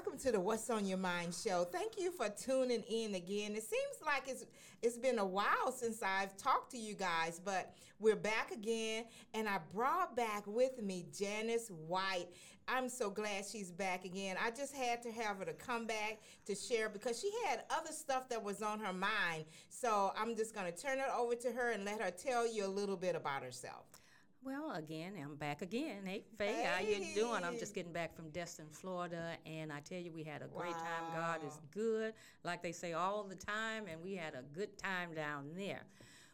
welcome 0.00 0.18
to 0.18 0.32
the 0.32 0.40
What's 0.40 0.70
on 0.70 0.86
Your 0.86 0.96
Mind 0.96 1.34
show. 1.34 1.64
Thank 1.64 2.00
you 2.00 2.10
for 2.10 2.30
tuning 2.30 2.82
in 2.88 3.14
again. 3.14 3.54
It 3.54 3.62
seems 3.62 3.96
like 4.06 4.28
it's 4.28 4.46
it's 4.80 4.96
been 4.96 5.18
a 5.18 5.26
while 5.26 5.70
since 5.76 6.02
I've 6.02 6.34
talked 6.38 6.70
to 6.70 6.78
you 6.78 6.94
guys, 6.94 7.38
but 7.44 7.74
we're 7.98 8.16
back 8.16 8.50
again, 8.50 9.04
and 9.34 9.46
I 9.46 9.58
brought 9.74 10.16
back 10.16 10.46
with 10.46 10.82
me 10.82 11.04
Janice 11.14 11.70
White. 11.86 12.28
I'm 12.66 12.88
so 12.88 13.10
glad 13.10 13.44
she's 13.44 13.70
back 13.70 14.06
again. 14.06 14.36
I 14.42 14.52
just 14.52 14.74
had 14.74 15.02
to 15.02 15.12
have 15.12 15.36
her 15.36 15.44
to 15.44 15.52
come 15.52 15.86
back 15.86 16.20
to 16.46 16.54
share 16.54 16.88
because 16.88 17.20
she 17.20 17.30
had 17.46 17.64
other 17.68 17.92
stuff 17.92 18.26
that 18.30 18.42
was 18.42 18.62
on 18.62 18.80
her 18.80 18.94
mind. 18.94 19.44
So 19.68 20.14
I'm 20.16 20.34
just 20.34 20.54
going 20.54 20.72
to 20.72 20.78
turn 20.78 20.98
it 20.98 21.10
over 21.14 21.34
to 21.34 21.52
her 21.52 21.72
and 21.72 21.84
let 21.84 22.00
her 22.00 22.10
tell 22.10 22.50
you 22.50 22.64
a 22.64 22.68
little 22.68 22.96
bit 22.96 23.16
about 23.16 23.42
herself. 23.42 23.84
Well, 24.42 24.72
again, 24.72 25.12
I'm 25.22 25.36
back 25.36 25.60
again. 25.60 26.06
Hey, 26.06 26.24
Faye, 26.38 26.46
hey. 26.46 26.64
how 26.64 26.80
you 26.80 27.14
doing? 27.14 27.44
I'm 27.44 27.58
just 27.58 27.74
getting 27.74 27.92
back 27.92 28.16
from 28.16 28.30
Destin, 28.30 28.66
Florida, 28.70 29.36
and 29.44 29.70
I 29.70 29.80
tell 29.80 29.98
you, 29.98 30.12
we 30.12 30.22
had 30.22 30.40
a 30.40 30.46
great 30.46 30.72
wow. 30.72 30.78
time. 30.78 31.14
God 31.14 31.40
is 31.46 31.60
good, 31.70 32.14
like 32.42 32.62
they 32.62 32.72
say 32.72 32.94
all 32.94 33.22
the 33.22 33.34
time, 33.34 33.84
and 33.86 34.00
we 34.02 34.14
had 34.14 34.34
a 34.34 34.42
good 34.54 34.78
time 34.78 35.14
down 35.14 35.50
there. 35.54 35.82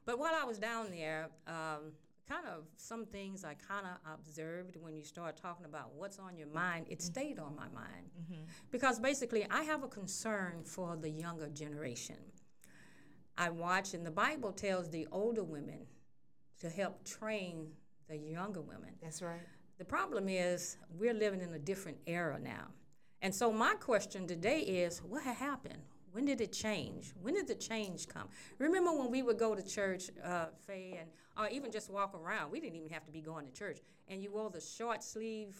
But 0.04 0.20
while 0.20 0.34
I 0.40 0.44
was 0.44 0.58
down 0.58 0.92
there, 0.92 1.30
um, 1.48 1.92
kind 2.28 2.46
of 2.46 2.64
some 2.76 3.06
things 3.06 3.44
I 3.44 3.54
kind 3.54 3.86
of 3.86 4.14
observed 4.14 4.76
when 4.80 4.96
you 4.96 5.02
start 5.02 5.36
talking 5.36 5.66
about 5.66 5.92
what's 5.96 6.20
on 6.20 6.36
your 6.36 6.48
mind, 6.48 6.86
it 6.88 7.00
mm-hmm. 7.00 7.06
stayed 7.06 7.38
on 7.40 7.56
my 7.56 7.68
mind. 7.74 8.10
Mm-hmm. 8.22 8.42
Because 8.70 9.00
basically, 9.00 9.46
I 9.50 9.64
have 9.64 9.82
a 9.82 9.88
concern 9.88 10.62
for 10.64 10.96
the 10.96 11.10
younger 11.10 11.48
generation. 11.48 12.18
I 13.36 13.50
watch, 13.50 13.94
and 13.94 14.06
the 14.06 14.12
Bible 14.12 14.52
tells 14.52 14.90
the 14.90 15.08
older 15.10 15.42
women 15.42 15.86
to 16.60 16.70
help 16.70 17.04
train 17.04 17.66
the 18.08 18.16
younger 18.16 18.60
women. 18.60 18.90
That's 19.02 19.22
right. 19.22 19.40
The 19.78 19.84
problem 19.84 20.28
is 20.28 20.78
we're 20.98 21.14
living 21.14 21.40
in 21.40 21.52
a 21.54 21.58
different 21.58 21.98
era 22.06 22.38
now. 22.42 22.68
And 23.22 23.34
so 23.34 23.52
my 23.52 23.74
question 23.74 24.26
today 24.26 24.60
is 24.60 24.98
what 24.98 25.22
happened? 25.22 25.82
When 26.12 26.24
did 26.24 26.40
it 26.40 26.52
change? 26.52 27.12
When 27.20 27.34
did 27.34 27.46
the 27.46 27.54
change 27.54 28.08
come? 28.08 28.28
Remember 28.58 28.90
when 28.92 29.10
we 29.10 29.22
would 29.22 29.38
go 29.38 29.54
to 29.54 29.62
church, 29.62 30.10
uh, 30.24 30.46
Faye, 30.66 30.98
and 31.00 31.10
or 31.36 31.48
even 31.50 31.70
just 31.70 31.90
walk 31.90 32.14
around? 32.14 32.50
We 32.50 32.60
didn't 32.60 32.76
even 32.76 32.88
have 32.90 33.04
to 33.04 33.12
be 33.12 33.20
going 33.20 33.44
to 33.44 33.52
church, 33.52 33.80
and 34.08 34.22
you 34.22 34.30
wore 34.32 34.48
the 34.48 34.60
short 34.60 35.02
sleeve, 35.02 35.58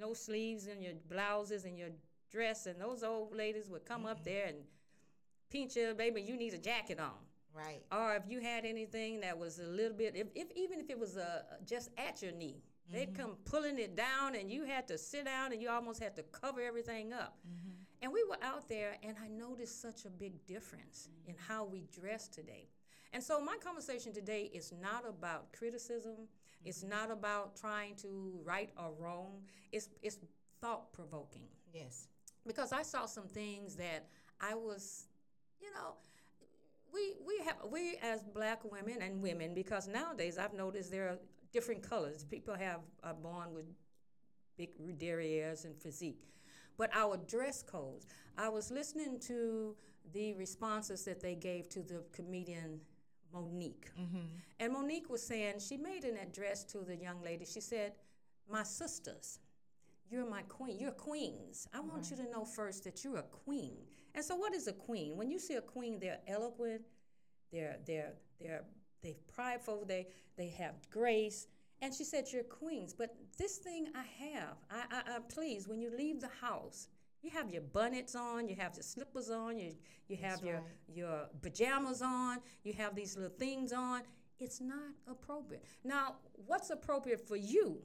no 0.00 0.14
sleeves 0.14 0.68
in 0.68 0.80
your 0.80 0.94
blouses 1.10 1.66
and 1.66 1.76
your 1.76 1.90
dress, 2.30 2.64
and 2.64 2.80
those 2.80 3.02
old 3.02 3.36
ladies 3.36 3.68
would 3.68 3.84
come 3.84 4.02
mm-hmm. 4.02 4.10
up 4.10 4.24
there 4.24 4.46
and 4.46 4.56
pinch 5.50 5.76
you, 5.76 5.92
baby. 5.94 6.22
You 6.22 6.36
need 6.36 6.54
a 6.54 6.58
jacket 6.58 6.98
on. 6.98 7.18
Right. 7.54 7.82
Or 7.92 8.14
if 8.14 8.22
you 8.28 8.40
had 8.40 8.64
anything 8.64 9.20
that 9.20 9.38
was 9.38 9.58
a 9.58 9.64
little 9.64 9.96
bit, 9.96 10.16
if, 10.16 10.28
if 10.34 10.50
even 10.56 10.80
if 10.80 10.88
it 10.88 10.98
was 10.98 11.16
a, 11.16 11.44
just 11.66 11.90
at 11.98 12.22
your 12.22 12.32
knee, 12.32 12.62
mm-hmm. 12.62 12.96
they'd 12.96 13.14
come 13.14 13.36
pulling 13.44 13.78
it 13.78 13.94
down, 13.96 14.34
and 14.34 14.50
you 14.50 14.64
had 14.64 14.88
to 14.88 14.96
sit 14.96 15.26
down, 15.26 15.52
and 15.52 15.60
you 15.60 15.68
almost 15.68 16.02
had 16.02 16.16
to 16.16 16.22
cover 16.24 16.60
everything 16.62 17.12
up. 17.12 17.36
Mm-hmm. 17.46 17.70
And 18.02 18.12
we 18.12 18.24
were 18.24 18.38
out 18.42 18.68
there, 18.68 18.96
and 19.02 19.16
I 19.22 19.28
noticed 19.28 19.80
such 19.82 20.06
a 20.06 20.10
big 20.10 20.44
difference 20.46 21.08
mm-hmm. 21.08 21.30
in 21.30 21.36
how 21.46 21.64
we 21.64 21.86
dress 21.92 22.26
today. 22.26 22.68
And 23.12 23.22
so 23.22 23.40
my 23.40 23.56
conversation 23.62 24.12
today 24.12 24.50
is 24.54 24.72
not 24.80 25.06
about 25.06 25.52
criticism. 25.52 26.28
It's 26.64 26.80
mm-hmm. 26.80 26.90
not 26.90 27.10
about 27.10 27.56
trying 27.56 27.96
to 27.96 28.40
right 28.44 28.70
or 28.78 28.92
wrong. 28.98 29.42
It's 29.72 29.90
it's 30.02 30.18
thought 30.60 30.92
provoking. 30.92 31.48
Yes. 31.74 32.08
Because 32.46 32.72
I 32.72 32.82
saw 32.82 33.06
some 33.06 33.28
things 33.28 33.76
that 33.76 34.08
I 34.40 34.54
was, 34.54 35.06
you 35.60 35.70
know, 35.72 35.94
we 36.92 37.14
we 37.26 37.44
have 37.44 37.56
we 37.70 37.96
as 38.02 38.22
black 38.22 38.60
women 38.70 39.02
and 39.02 39.22
women 39.22 39.54
because 39.54 39.88
nowadays 39.88 40.38
I've 40.38 40.54
noticed 40.54 40.90
there 40.90 41.08
are 41.08 41.18
different 41.52 41.82
colors. 41.82 42.24
People 42.24 42.54
have 42.54 42.80
are 43.02 43.14
born 43.14 43.54
with 43.54 43.66
big 44.56 44.70
derrieres 44.98 45.64
and 45.64 45.76
physique. 45.76 46.24
But 46.76 46.90
our 46.94 47.16
dress 47.16 47.62
codes, 47.62 48.06
I 48.36 48.48
was 48.48 48.70
listening 48.70 49.20
to 49.20 49.76
the 50.12 50.34
responses 50.34 51.04
that 51.04 51.20
they 51.20 51.34
gave 51.34 51.68
to 51.70 51.82
the 51.82 52.02
comedian 52.12 52.80
Mo'Nique. 53.32 53.90
Mm-hmm. 53.98 54.18
And 54.60 54.72
Mo'Nique 54.72 55.08
was 55.08 55.22
saying, 55.22 55.60
she 55.60 55.76
made 55.76 56.04
an 56.04 56.16
address 56.16 56.64
to 56.64 56.78
the 56.78 56.96
young 56.96 57.22
lady. 57.22 57.44
She 57.44 57.60
said, 57.60 57.92
My 58.50 58.62
sisters, 58.62 59.38
you're 60.10 60.28
my 60.28 60.42
queen. 60.42 60.78
You're 60.78 60.92
queens. 60.92 61.66
I 61.72 61.80
want 61.80 61.94
right. 61.94 62.10
you 62.10 62.16
to 62.24 62.30
know 62.30 62.44
first 62.44 62.84
that 62.84 63.02
you're 63.04 63.18
a 63.18 63.22
queen. 63.22 63.76
And 64.14 64.24
so, 64.24 64.36
what 64.36 64.54
is 64.54 64.66
a 64.68 64.72
queen? 64.72 65.16
When 65.16 65.30
you 65.30 65.38
see 65.38 65.54
a 65.54 65.60
queen, 65.60 65.98
they're 65.98 66.20
eloquent, 66.28 66.82
they're 67.52 67.76
they're 67.86 68.12
they're 68.40 68.64
they're 69.02 69.14
prideful, 69.32 69.84
they 69.86 70.08
they 70.36 70.48
have 70.48 70.74
grace. 70.90 71.46
And 71.80 71.92
she 71.92 72.04
said, 72.04 72.26
"You're 72.32 72.44
queens." 72.44 72.94
But 72.94 73.16
this 73.38 73.58
thing 73.58 73.88
I 73.94 74.04
have, 74.24 74.56
I, 74.70 74.84
I, 74.90 75.16
I 75.16 75.18
please, 75.28 75.66
when 75.66 75.80
you 75.80 75.90
leave 75.96 76.20
the 76.20 76.30
house, 76.40 76.88
you 77.22 77.30
have 77.30 77.50
your 77.50 77.62
bonnets 77.62 78.14
on, 78.14 78.48
you 78.48 78.54
have 78.56 78.74
your 78.74 78.84
slippers 78.84 79.30
on, 79.30 79.58
you 79.58 79.74
you 80.08 80.16
have 80.16 80.40
That's 80.40 80.42
your 80.42 80.54
right. 80.56 80.64
your 80.94 81.28
pajamas 81.40 82.02
on, 82.02 82.38
you 82.62 82.72
have 82.74 82.94
these 82.94 83.16
little 83.16 83.36
things 83.36 83.72
on. 83.72 84.02
It's 84.38 84.60
not 84.60 84.92
appropriate. 85.08 85.64
Now, 85.84 86.16
what's 86.46 86.70
appropriate 86.70 87.26
for 87.26 87.36
you? 87.36 87.80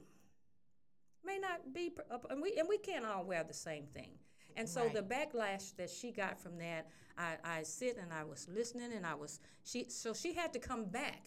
may 1.24 1.38
not 1.38 1.72
be, 1.74 1.92
and 2.30 2.40
we 2.40 2.54
and 2.58 2.68
we 2.68 2.78
can't 2.78 3.04
all 3.04 3.24
wear 3.24 3.44
the 3.44 3.54
same 3.54 3.86
thing. 3.86 4.12
And 4.58 4.68
so 4.68 4.82
right. 4.82 4.94
the 4.94 5.02
backlash 5.02 5.76
that 5.76 5.88
she 5.88 6.10
got 6.10 6.40
from 6.40 6.58
that, 6.58 6.88
I, 7.16 7.36
I 7.44 7.62
sit 7.62 7.96
and 7.96 8.12
I 8.12 8.24
was 8.24 8.48
listening, 8.52 8.92
and 8.92 9.06
I 9.06 9.14
was 9.14 9.40
she. 9.64 9.86
So 9.88 10.12
she 10.12 10.34
had 10.34 10.52
to 10.52 10.58
come 10.58 10.86
back, 10.86 11.26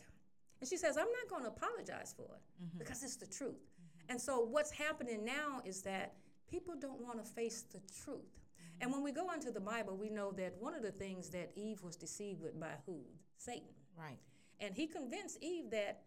and 0.59 0.69
she 0.69 0.75
says, 0.75 0.97
"I'm 0.97 1.05
not 1.05 1.29
going 1.29 1.43
to 1.43 1.47
apologize 1.47 2.13
for 2.15 2.23
it 2.23 2.41
mm-hmm. 2.63 2.77
because 2.77 3.03
it's 3.03 3.15
the 3.15 3.25
truth." 3.25 3.55
Mm-hmm. 3.55 4.11
And 4.11 4.21
so 4.21 4.41
what's 4.41 4.71
happening 4.71 5.23
now 5.23 5.61
is 5.63 5.81
that 5.83 6.13
people 6.49 6.75
don't 6.79 7.01
want 7.01 7.23
to 7.23 7.31
face 7.31 7.63
the 7.71 7.79
truth. 8.03 8.19
Mm-hmm. 8.19 8.83
And 8.83 8.91
when 8.91 9.01
we 9.01 9.13
go 9.13 9.31
into 9.31 9.49
the 9.49 9.61
Bible, 9.61 9.95
we 9.95 10.09
know 10.09 10.33
that 10.33 10.55
one 10.59 10.75
of 10.75 10.83
the 10.83 10.91
things 10.91 11.29
that 11.29 11.51
Eve 11.55 11.81
was 11.81 11.95
deceived 11.95 12.41
with 12.41 12.59
by 12.59 12.73
who? 12.85 12.99
Satan. 13.37 13.73
Right. 13.97 14.19
And 14.59 14.75
he 14.75 14.87
convinced 14.87 15.37
Eve 15.41 15.71
that 15.71 16.01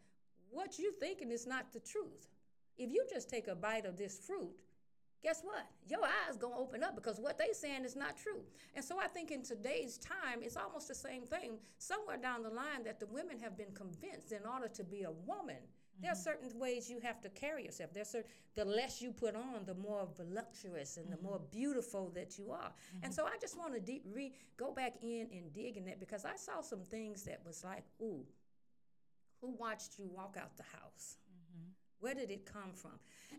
what 0.51 0.79
you're 0.79 0.93
thinking 0.93 1.33
is 1.33 1.47
not 1.47 1.73
the 1.73 1.81
truth. 1.81 2.29
If 2.77 2.91
you 2.91 3.05
just 3.11 3.31
take 3.31 3.49
a 3.49 3.55
bite 3.55 3.87
of 3.87 3.97
this 3.97 4.19
fruit, 4.19 4.53
guess 5.25 5.41
what? 5.43 5.67
Your 5.89 6.05
eyes 6.05 6.37
gonna 6.37 6.57
open 6.57 6.85
up 6.85 6.95
because 6.95 7.19
what 7.19 7.39
they 7.39 7.53
saying 7.53 7.85
is 7.85 7.97
not 7.97 8.17
true. 8.17 8.43
And 8.77 8.85
so 8.85 9.01
I 9.01 9.09
think 9.09 9.31
in 9.31 9.43
today's 9.43 9.97
time, 9.99 10.41
it's 10.43 10.57
almost 10.57 10.87
the 10.87 10.95
same 10.95 11.23
thing. 11.23 11.59
Somewhere 11.79 12.19
down 12.19 12.43
the 12.43 12.51
line, 12.51 12.85
that 12.85 13.01
the 13.01 13.07
women 13.07 13.39
have 13.41 13.57
been 13.57 13.73
convinced 13.75 14.33
in 14.33 14.47
order 14.47 14.69
to 14.69 14.85
be 14.85 15.03
a 15.05 15.11
woman. 15.11 15.57
Mm-hmm. 15.57 16.03
There 16.03 16.13
are 16.13 16.17
certain 16.17 16.57
ways 16.59 16.91
you 16.91 17.01
have 17.01 17.23
to 17.23 17.31
carry 17.31 17.65
yourself. 17.65 17.95
There's 17.95 18.11
certain, 18.11 18.31
the 18.55 18.67
less 18.67 19.01
you 19.01 19.13
put 19.13 19.35
on, 19.35 19.65
the 19.65 19.75
more 19.75 20.07
voluptuous 20.15 20.99
and 20.99 21.07
mm-hmm. 21.07 21.17
the 21.17 21.23
more 21.23 21.41
beautiful 21.51 22.11
that 22.15 22.39
you 22.39 22.51
are. 22.51 22.71
Mm-hmm. 22.71 23.05
And 23.05 23.15
so 23.15 23.25
I 23.25 23.39
just 23.41 23.57
want 23.57 23.73
to 23.73 23.81
de- 23.81 24.03
re- 24.13 24.35
go 24.59 24.73
back 24.73 24.97
in 25.03 25.29
and 25.33 25.53
dig 25.55 25.79
in 25.79 25.87
that 25.87 26.01
because 26.01 26.27
I 26.27 26.37
saw 26.37 26.61
some 26.61 26.81
things 26.83 27.23
that 27.23 27.41
was 27.47 27.65
like, 27.65 27.85
ooh, 28.03 28.27
who 29.41 29.55
watched 29.59 29.99
you 29.99 30.07
walk 30.15 30.37
out 30.39 30.55
the 30.59 30.65
house? 30.65 31.17
Where 32.01 32.15
did 32.15 32.31
it 32.31 32.45
come 32.45 32.73
from? 32.73 32.93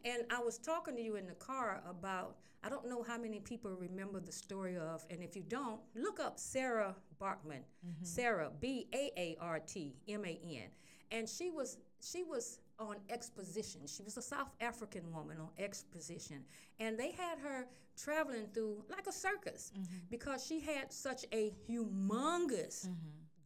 And 0.03 0.23
I 0.31 0.39
was 0.39 0.57
talking 0.57 0.95
to 0.95 1.01
you 1.01 1.15
in 1.15 1.27
the 1.27 1.33
car 1.33 1.81
about, 1.89 2.37
I 2.63 2.69
don't 2.69 2.87
know 2.87 3.03
how 3.03 3.17
many 3.17 3.39
people 3.39 3.71
remember 3.71 4.19
the 4.19 4.31
story 4.31 4.77
of, 4.77 5.05
and 5.09 5.21
if 5.21 5.35
you 5.35 5.43
don't, 5.47 5.79
look 5.95 6.19
up 6.19 6.39
Sarah 6.39 6.95
Baartman. 7.21 7.63
Mm-hmm. 7.85 8.03
Sarah, 8.03 8.51
B 8.59 8.87
A 8.93 9.11
A 9.17 9.37
R 9.39 9.59
T 9.59 9.95
M 10.07 10.25
A 10.25 10.39
N. 10.43 10.69
And 11.11 11.29
she 11.29 11.49
was, 11.51 11.77
she 12.01 12.23
was 12.23 12.59
on 12.79 12.97
exposition. 13.09 13.81
She 13.87 14.03
was 14.03 14.17
a 14.17 14.21
South 14.21 14.49
African 14.59 15.11
woman 15.13 15.37
on 15.39 15.49
exposition. 15.57 16.43
And 16.79 16.97
they 16.97 17.11
had 17.11 17.39
her 17.39 17.67
traveling 17.97 18.47
through 18.53 18.83
like 18.89 19.07
a 19.07 19.11
circus 19.11 19.71
mm-hmm. 19.73 19.95
because 20.09 20.45
she 20.45 20.59
had 20.59 20.91
such 20.91 21.25
a 21.31 21.53
humongous 21.69 22.87
mm-hmm. 22.87 22.93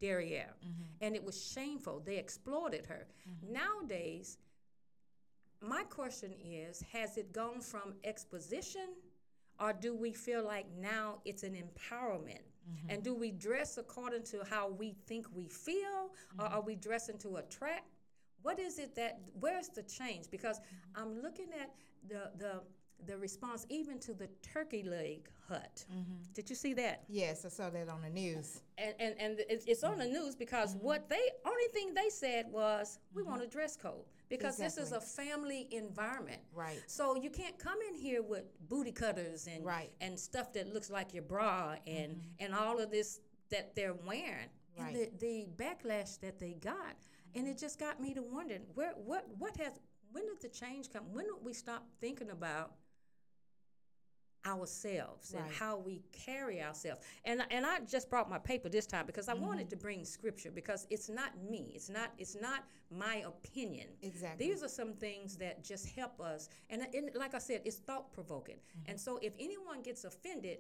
derriere. 0.02 0.56
Mm-hmm. 0.64 1.06
And 1.06 1.16
it 1.16 1.24
was 1.24 1.52
shameful. 1.52 2.02
They 2.04 2.18
exploited 2.18 2.86
her. 2.88 3.08
Mm-hmm. 3.30 3.54
Nowadays, 3.54 4.38
my 5.62 5.84
question 5.84 6.34
is 6.44 6.84
has 6.94 7.18
it 7.18 7.34
gone 7.34 7.62
from 7.62 7.94
exposition 8.04 8.90
or 9.60 9.74
do 9.74 9.94
we 9.94 10.14
feel 10.14 10.44
like 10.44 10.66
now 10.80 11.20
it's 11.26 11.44
an 11.44 11.54
empowerment? 11.54 12.44
Mm-hmm. 12.70 12.90
And 12.90 13.04
do 13.04 13.14
we 13.14 13.32
dress 13.32 13.78
according 13.78 14.24
to 14.26 14.44
how 14.50 14.70
we 14.70 14.96
think 15.06 15.26
we 15.34 15.48
feel 15.48 16.12
mm-hmm. 16.12 16.42
or 16.42 16.46
are 16.46 16.62
we 16.62 16.76
dressing 16.76 17.18
to 17.20 17.38
attract? 17.38 17.86
What 18.42 18.58
is 18.60 18.80
it 18.80 18.96
that 18.96 19.20
where's 19.40 19.68
the 19.70 19.84
change? 19.84 20.32
Because 20.32 20.60
mm-hmm. 20.60 21.02
I'm 21.02 21.22
looking 21.22 21.50
at 21.60 21.72
the 22.08 22.32
the 22.38 22.62
the 23.06 23.18
response 23.18 23.66
even 23.70 23.98
to 23.98 24.14
the 24.14 24.28
turkey 24.42 24.84
leg 24.84 25.30
hut. 25.48 25.86
Mm-hmm. 25.92 26.16
Did 26.34 26.50
you 26.50 26.56
see 26.56 26.74
that? 26.74 27.04
Yes, 27.08 27.46
I 27.46 27.50
saw 27.50 27.70
that 27.70 27.88
on 27.90 28.02
the 28.02 28.10
news. 28.10 28.62
And 28.78 28.94
and, 29.00 29.16
and 29.20 29.40
it's 29.50 29.84
on 29.84 29.98
the 29.98 30.06
mm-hmm. 30.06 30.14
news 30.14 30.36
because 30.36 30.76
mm-hmm. 30.76 30.86
what 30.86 31.10
they 31.10 31.22
only 31.46 31.68
thing 31.74 31.94
they 31.94 32.10
said 32.10 32.46
was 32.50 33.00
we 33.14 33.22
mm-hmm. 33.22 33.32
want 33.32 33.44
a 33.44 33.48
dress 33.48 33.76
code 33.76 34.06
because 34.30 34.60
exactly. 34.60 34.84
this 34.84 34.92
is 34.92 34.98
a 34.98 35.02
family 35.02 35.68
environment. 35.72 36.42
Right. 36.54 36.82
So 36.88 37.16
you 37.16 37.30
can't 37.30 37.58
come 37.58 37.78
in 37.90 37.96
here 37.96 38.22
with 38.22 38.44
booty 38.70 38.92
cutters 38.92 39.48
and 39.48 39.66
right. 39.66 39.92
and 40.02 40.20
stuff 40.20 40.54
that 40.54 40.74
looks 40.74 40.90
like 40.90 41.14
your 41.14 41.24
bra 41.24 41.76
and 41.88 42.14
mm-hmm. 42.14 42.46
and 42.46 42.56
all 42.56 42.80
of 42.80 42.92
this 42.92 43.20
that 43.50 43.76
they're 43.76 43.94
wearing. 43.94 44.50
Right. 44.78 44.96
And 44.96 44.96
the, 44.96 45.10
the 45.20 45.48
backlash 45.62 46.20
that 46.22 46.40
they 46.40 46.54
got, 46.54 46.96
and 47.36 47.48
it 47.48 47.58
just 47.58 47.80
got 47.80 48.00
me 48.00 48.14
to 48.14 48.22
wondering 48.22 48.62
where 48.76 48.94
what 48.94 49.26
what 49.38 49.58
has 49.58 49.74
when 50.12 50.26
did 50.28 50.42
the 50.42 50.50
change 50.50 50.92
come? 50.92 51.04
When 51.12 51.26
did 51.26 51.44
we 51.44 51.54
stop 51.54 51.86
thinking 52.00 52.30
about 52.30 52.74
ourselves 54.46 55.34
and 55.34 55.44
how 55.52 55.78
we 55.78 56.02
carry 56.12 56.62
ourselves. 56.62 57.02
And 57.26 57.44
and 57.52 57.66
I 57.66 57.80
just 57.82 58.10
brought 58.10 58.30
my 58.30 58.38
paper 58.38 58.70
this 58.70 58.86
time 58.86 59.06
because 59.06 59.28
I 59.28 59.34
mm-hmm. 59.34 59.46
wanted 59.46 59.70
to 59.70 59.76
bring 59.76 60.06
scripture 60.06 60.52
because 60.52 60.88
it's 60.90 61.10
not 61.10 61.32
me. 61.50 61.74
It's 61.76 61.90
not 61.90 62.12
it's 62.18 62.38
not 62.40 62.64
my 62.92 63.24
opinion. 63.28 63.88
Exactly. 64.02 64.48
These 64.48 64.64
are 64.64 64.68
some 64.68 64.94
things 64.94 65.38
that 65.38 65.64
just 65.64 65.90
help 65.96 66.20
us. 66.20 66.50
And, 66.70 66.82
and 66.94 67.12
like 67.16 67.36
I 67.36 67.40
said, 67.40 67.62
it's 67.66 67.78
thought 67.78 68.12
provoking. 68.14 68.56
Mm-hmm. 68.56 68.92
And 68.92 69.00
so 69.00 69.20
if 69.22 69.34
anyone 69.40 69.82
gets 69.82 70.06
offended, 70.06 70.60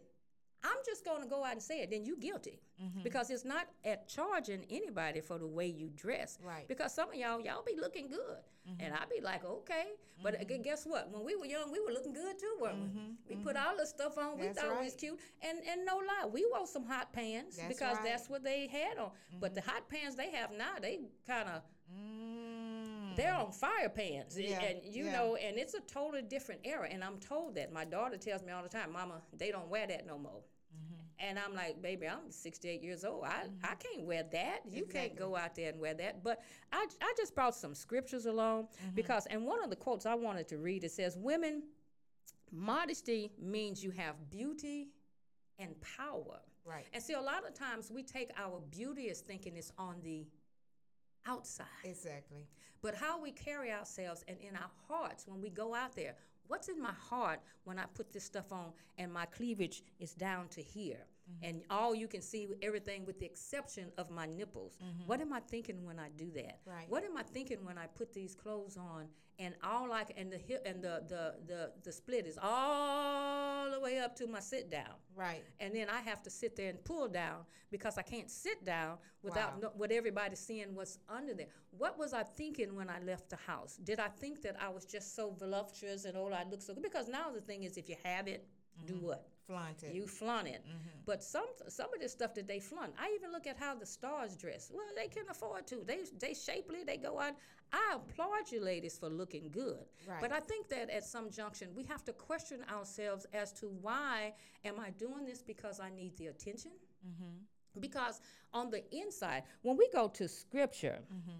I'm 0.63 0.77
just 0.85 1.05
going 1.05 1.21
to 1.21 1.27
go 1.27 1.43
out 1.43 1.53
and 1.53 1.61
say 1.61 1.81
it. 1.81 1.89
Then 1.89 2.05
you 2.05 2.17
guilty 2.17 2.59
mm-hmm. 2.81 3.01
because 3.03 3.29
it's 3.29 3.45
not 3.45 3.67
at 3.85 4.07
charging 4.07 4.65
anybody 4.69 5.21
for 5.21 5.37
the 5.37 5.47
way 5.47 5.67
you 5.67 5.89
dress. 5.95 6.37
Right. 6.43 6.67
Because 6.67 6.93
some 6.93 7.09
of 7.09 7.15
y'all 7.15 7.39
y'all 7.39 7.63
be 7.65 7.75
looking 7.79 8.07
good, 8.07 8.43
mm-hmm. 8.67 8.81
and 8.81 8.93
I 8.93 9.03
be 9.13 9.21
like, 9.21 9.45
okay. 9.45 9.85
But 10.21 10.33
mm-hmm. 10.33 10.41
again, 10.41 10.61
guess 10.61 10.85
what? 10.85 11.09
When 11.11 11.23
we 11.23 11.35
were 11.35 11.45
young, 11.45 11.71
we 11.71 11.79
were 11.79 11.91
looking 11.91 12.13
good 12.13 12.37
too, 12.37 12.57
weren't 12.61 12.77
we? 13.29 13.35
We 13.35 13.41
put 13.41 13.55
all 13.55 13.77
the 13.77 13.85
stuff 13.85 14.17
on. 14.17 14.37
we 14.37 14.47
That's 14.47 14.59
thought 14.59 14.79
we 14.79 14.85
was 14.85 14.95
cute, 14.95 15.19
and 15.41 15.59
and 15.69 15.85
no 15.85 15.97
lie, 15.97 16.27
we 16.31 16.45
wore 16.53 16.67
some 16.67 16.85
hot 16.85 17.13
pants 17.13 17.57
That's 17.57 17.69
because 17.69 17.95
right. 17.97 18.05
that's 18.05 18.29
what 18.29 18.43
they 18.43 18.67
had 18.67 18.97
on. 18.97 19.11
But 19.39 19.55
the 19.55 19.61
hot 19.61 19.87
pants 19.89 20.15
they 20.15 20.31
have 20.31 20.51
now, 20.51 20.75
they 20.81 20.99
kind 21.25 21.47
of 21.49 21.61
Mm. 21.89 22.38
They're 23.19 23.33
on 23.35 23.51
fire 23.51 23.91
and- 23.97 24.25
Yeah, 24.35 24.61
and 24.61 24.79
you 24.83 25.05
yeah. 25.05 25.11
know 25.11 25.35
and 25.35 25.57
it's 25.57 25.73
a 25.73 25.81
totally 25.81 26.21
different 26.23 26.61
era 26.63 26.87
and 26.89 27.03
i'm 27.03 27.17
told 27.17 27.55
that 27.55 27.71
my 27.71 27.85
daughter 27.85 28.17
tells 28.17 28.41
me 28.43 28.51
all 28.51 28.63
the 28.63 28.69
time 28.69 28.91
mama 28.93 29.21
they 29.37 29.51
don't 29.51 29.69
wear 29.69 29.85
that 29.87 30.05
no 30.07 30.17
more 30.17 30.41
Mm-hmm. 30.71 31.27
and 31.27 31.39
i'm 31.39 31.55
like 31.55 31.81
baby 31.81 32.07
i'm 32.07 32.29
68 32.29 32.83
years 32.83 33.03
old 33.03 33.23
i, 33.25 33.41
I 33.63 33.73
can't 33.75 34.05
wear 34.05 34.23
that 34.31 34.59
you 34.69 34.85
can't 34.85 35.15
go 35.15 35.35
out 35.35 35.55
there 35.55 35.69
and 35.71 35.79
wear 35.79 35.95
that 35.95 36.23
but 36.23 36.43
i, 36.71 36.85
I 37.01 37.13
just 37.17 37.33
brought 37.33 37.55
some 37.55 37.73
scriptures 37.73 38.27
along 38.27 38.65
Mm-hmm. 38.65 38.95
because 38.95 39.25
and 39.27 39.45
one 39.47 39.63
of 39.63 39.69
the 39.71 39.75
quotes 39.75 40.05
i 40.05 40.13
wanted 40.13 40.47
to 40.49 40.57
read 40.59 40.83
it 40.83 40.91
says 40.91 41.17
women 41.17 41.63
modesty 42.51 43.31
means 43.41 43.83
you 43.83 43.91
have 43.91 44.15
beauty 44.29 44.89
and 45.59 45.75
power 45.81 46.39
Right. 46.65 46.85
and 46.93 47.01
see 47.01 47.13
a 47.13 47.21
lot 47.21 47.47
of 47.47 47.53
times 47.55 47.89
we 47.89 48.03
take 48.03 48.29
our 48.37 48.61
beauty 48.69 49.09
as 49.09 49.21
thinking 49.21 49.57
it's 49.57 49.71
on 49.79 49.95
the 50.03 50.27
outside 51.25 51.65
Exactly. 51.83 52.47
but 52.81 52.95
how 52.95 53.21
we 53.21 53.31
carry 53.31 53.71
ourselves 53.71 54.23
and 54.27 54.37
in 54.39 54.55
our 54.55 54.71
hearts 54.87 55.27
when 55.27 55.41
we 55.41 55.49
go 55.49 55.73
out 55.75 55.95
there, 55.95 56.15
what's 56.47 56.69
in 56.69 56.81
my 56.81 56.93
heart 56.93 57.39
when 57.63 57.77
I 57.77 57.85
put 57.93 58.11
this 58.11 58.23
stuff 58.23 58.51
on 58.51 58.71
and 58.97 59.11
my 59.11 59.25
cleavage 59.25 59.83
is 59.99 60.13
down 60.13 60.47
to 60.49 60.61
here? 60.61 61.05
Mm-hmm. 61.29 61.45
And 61.49 61.61
all 61.69 61.93
you 61.93 62.07
can 62.07 62.21
see 62.21 62.47
everything 62.61 63.05
with 63.05 63.19
the 63.19 63.25
exception 63.25 63.91
of 63.97 64.09
my 64.09 64.25
nipples. 64.25 64.77
Mm-hmm. 64.83 65.07
What 65.07 65.21
am 65.21 65.33
I 65.33 65.39
thinking 65.39 65.85
when 65.85 65.99
I 65.99 66.09
do 66.17 66.31
that? 66.35 66.59
Right. 66.65 66.89
What 66.89 67.03
am 67.03 67.17
I 67.17 67.23
thinking 67.23 67.63
when 67.63 67.77
I 67.77 67.87
put 67.87 68.13
these 68.13 68.35
clothes 68.35 68.77
on 68.77 69.07
and 69.39 69.53
all 69.63 69.89
like 69.89 70.13
and 70.17 70.31
the 70.31 70.37
hip 70.37 70.61
and 70.65 70.83
the 70.83 71.01
the 71.07 71.35
the, 71.47 71.71
the 71.83 71.91
split 71.91 72.27
is 72.27 72.37
all 72.41 73.71
the 73.71 73.79
way 73.79 73.99
up 73.99 74.15
to 74.17 74.27
my 74.27 74.39
sit 74.39 74.69
down 74.69 74.93
Right. 75.15 75.43
and 75.59 75.73
then 75.73 75.87
I 75.89 76.01
have 76.01 76.21
to 76.23 76.29
sit 76.29 76.55
there 76.55 76.69
and 76.69 76.83
pull 76.83 77.07
down 77.07 77.45
because 77.71 77.97
I 77.97 78.01
can't 78.01 78.29
sit 78.29 78.63
down 78.65 78.97
without 79.23 79.53
Wow. 79.53 79.59
no, 79.61 79.71
with 79.77 79.91
everybody 79.91 80.35
seeing 80.35 80.75
what's 80.75 80.99
under 81.07 81.33
there. 81.33 81.47
What 81.77 81.97
was 81.97 82.13
I 82.13 82.23
thinking 82.23 82.75
when 82.75 82.89
I 82.89 82.99
left 83.01 83.29
the 83.29 83.37
house? 83.37 83.77
Did 83.83 83.99
I 83.99 84.07
think 84.07 84.41
that 84.41 84.55
I 84.61 84.69
was 84.69 84.85
just 84.85 85.15
so 85.15 85.31
voluptuous 85.31 86.05
and 86.05 86.17
oh, 86.17 86.29
I 86.31 86.43
look 86.49 86.61
so 86.61 86.73
good? 86.73 86.83
Because 86.83 87.07
now 87.07 87.29
the 87.29 87.41
thing 87.41 87.63
is, 87.63 87.77
if 87.77 87.89
you 87.89 87.95
have 88.03 88.27
it, 88.27 88.47
do 88.85 88.93
mm-hmm. 88.93 89.05
what? 89.07 89.27
Flaunt 89.49 89.81
it. 89.81 89.95
You 89.95 90.05
flaunt 90.05 90.47
it. 90.47 90.63
Mm-hmm. 90.63 90.99
But 91.07 91.23
some 91.23 91.47
some 91.67 91.91
of 91.91 91.99
this 91.99 92.11
stuff 92.11 92.35
that 92.35 92.47
they 92.47 92.59
flaunt, 92.59 92.93
I 92.99 93.11
even 93.15 93.31
look 93.31 93.47
at 93.47 93.57
how 93.57 93.73
the 93.73 93.85
stars 93.85 94.35
dress. 94.35 94.69
Well, 94.71 94.85
they 94.95 95.07
can 95.07 95.23
afford 95.27 95.65
to. 95.67 95.77
They 95.87 96.01
they 96.19 96.35
shapely. 96.35 96.83
They 96.83 96.97
go 96.97 97.19
out. 97.19 97.33
I 97.73 97.95
applaud 97.95 98.51
you, 98.51 98.61
ladies, 98.63 98.99
for 98.99 99.09
looking 99.09 99.49
good. 99.49 99.85
Right. 100.07 100.21
But 100.21 100.31
I 100.31 100.39
think 100.39 100.69
that 100.69 100.91
at 100.91 101.03
some 101.03 101.31
junction, 101.31 101.69
we 101.75 101.83
have 101.85 102.03
to 102.05 102.13
question 102.13 102.59
ourselves 102.71 103.25
as 103.33 103.51
to 103.53 103.65
why 103.81 104.33
am 104.63 104.79
I 104.79 104.91
doing 104.91 105.25
this 105.25 105.41
because 105.41 105.79
I 105.79 105.89
need 105.89 106.15
the 106.17 106.27
attention? 106.27 106.71
Mm-hmm. 107.03 107.79
Because 107.79 108.21
on 108.53 108.69
the 108.69 108.83
inside, 108.95 109.43
when 109.63 109.77
we 109.77 109.89
go 109.91 110.09
to 110.09 110.27
Scripture. 110.27 110.99
Mm-hmm. 111.11 111.39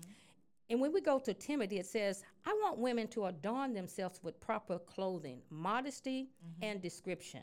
And 0.71 0.79
when 0.79 0.93
we 0.93 1.01
go 1.01 1.17
to 1.17 1.33
Timothy, 1.33 1.79
it 1.79 1.87
says, 1.87 2.23
I 2.45 2.51
want 2.61 2.77
women 2.77 3.07
to 3.07 3.25
adorn 3.25 3.73
themselves 3.73 4.19
with 4.21 4.39
proper 4.39 4.77
clothing, 4.77 5.41
modesty, 5.49 6.29
and 6.61 6.79
description. 6.79 7.41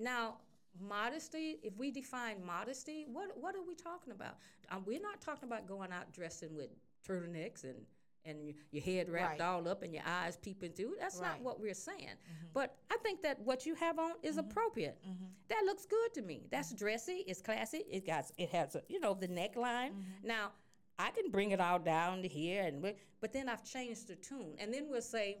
Now, 0.00 0.36
modesty, 0.80 1.58
if 1.62 1.76
we 1.76 1.90
define 1.90 2.44
modesty, 2.44 3.06
what, 3.12 3.28
what 3.38 3.54
are 3.54 3.62
we 3.66 3.74
talking 3.74 4.12
about? 4.12 4.36
Um, 4.70 4.82
we're 4.86 5.00
not 5.00 5.20
talking 5.20 5.48
about 5.48 5.66
going 5.66 5.92
out 5.92 6.12
dressing 6.12 6.56
with 6.56 6.70
turtlenecks 7.06 7.64
and, 7.64 7.76
and 8.24 8.54
your 8.70 8.82
head 8.82 9.08
wrapped 9.10 9.40
Right. 9.40 9.46
all 9.46 9.68
up 9.68 9.82
and 9.82 9.92
your 9.92 10.02
eyes 10.06 10.36
peeping 10.36 10.72
through. 10.72 10.94
That's 10.98 11.20
not 11.20 11.40
what 11.42 11.60
we're 11.60 11.74
saying. 11.74 11.98
Mm-hmm. 11.98 12.46
But 12.54 12.76
I 12.90 12.96
think 13.02 13.22
that 13.22 13.40
what 13.40 13.66
you 13.66 13.74
have 13.74 13.98
on 13.98 14.12
is 14.22 14.36
mm-hmm. 14.36 14.50
appropriate. 14.50 14.98
Mm-hmm. 15.06 15.24
That 15.48 15.62
looks 15.66 15.84
good 15.86 16.14
to 16.14 16.22
me. 16.22 16.46
That's 16.50 16.72
dressy. 16.72 17.24
It's 17.26 17.42
classy. 17.42 17.84
It 17.90 18.06
got 18.06 18.24
it 18.38 18.48
has 18.50 18.76
a, 18.76 18.82
you 18.88 19.00
know 19.00 19.14
the 19.14 19.28
neckline. 19.28 19.92
Now 20.22 20.52
I 20.98 21.10
can 21.10 21.30
bring 21.30 21.52
it 21.52 21.60
all 21.60 21.78
down 21.78 22.20
to 22.22 22.28
here, 22.28 22.62
and 22.64 22.94
but 23.20 23.32
then 23.32 23.48
I've 23.48 23.64
changed 23.64 24.08
the 24.08 24.16
tune, 24.16 24.54
and 24.58 24.72
then 24.72 24.86
we'll 24.90 25.00
say, 25.00 25.38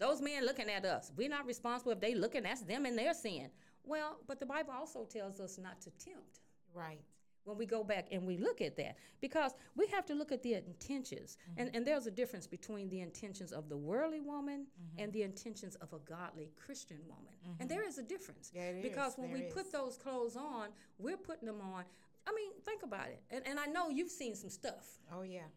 those 0.00 0.20
men 0.20 0.44
looking 0.44 0.68
at 0.68 0.84
us, 0.84 1.12
we're 1.16 1.28
not 1.28 1.46
responsible 1.46 1.92
if 1.92 2.00
they 2.00 2.14
looking. 2.14 2.42
That's 2.42 2.62
them 2.62 2.86
and 2.86 2.98
their 2.98 3.14
sin. 3.14 3.50
Well, 3.84 4.18
but 4.26 4.40
the 4.40 4.46
Bible 4.46 4.72
also 4.76 5.04
tells 5.04 5.38
us 5.40 5.58
not 5.58 5.80
to 5.82 5.90
tempt 5.90 6.40
Right. 6.74 7.00
when 7.44 7.56
we 7.58 7.66
go 7.66 7.82
back 7.82 8.06
and 8.12 8.26
we 8.26 8.36
look 8.36 8.60
at 8.60 8.76
that 8.76 8.96
because 9.20 9.52
we 9.76 9.86
have 9.88 10.04
to 10.06 10.14
look 10.14 10.30
at 10.32 10.42
the 10.42 10.54
intentions 10.54 11.36
Mm-hmm. 11.36 11.60
and, 11.60 11.76
and 11.76 11.86
there's 11.86 12.06
a 12.06 12.10
difference 12.10 12.46
between 12.46 12.88
the 12.88 13.00
intentions 13.00 13.50
of 13.52 13.68
the 13.68 13.76
worldly 13.76 14.20
woman 14.20 14.66
Mm-hmm. 14.66 15.02
and 15.02 15.12
the 15.12 15.22
intentions 15.22 15.74
of 15.76 15.92
a 15.92 15.98
godly 16.00 16.50
christian 16.64 16.98
woman 17.08 17.34
and 17.58 17.68
there 17.68 17.82
is 17.86 17.98
a 17.98 18.02
difference 18.02 18.52
Yeah, 18.54 18.68
it 18.70 18.82
because 18.82 19.12
is. 19.12 19.18
when 19.18 19.30
There 19.32 19.38
we 19.40 19.46
is. 19.46 19.52
put 19.54 19.72
those 19.72 19.96
clothes 19.96 20.36
on 20.36 20.68
we're 20.98 21.16
putting 21.16 21.46
them 21.46 21.60
on 21.60 21.82
i 22.28 22.30
mean 22.38 22.50
think 22.64 22.82
about 22.84 23.08
it 23.08 23.20
and, 23.30 23.42
and 23.46 23.58
i 23.58 23.66
know 23.66 23.88
you've 23.88 24.10
seen 24.10 24.34
some 24.36 24.50
stuff 24.50 24.86
Oh 25.12 25.22
yeah. 25.22 25.48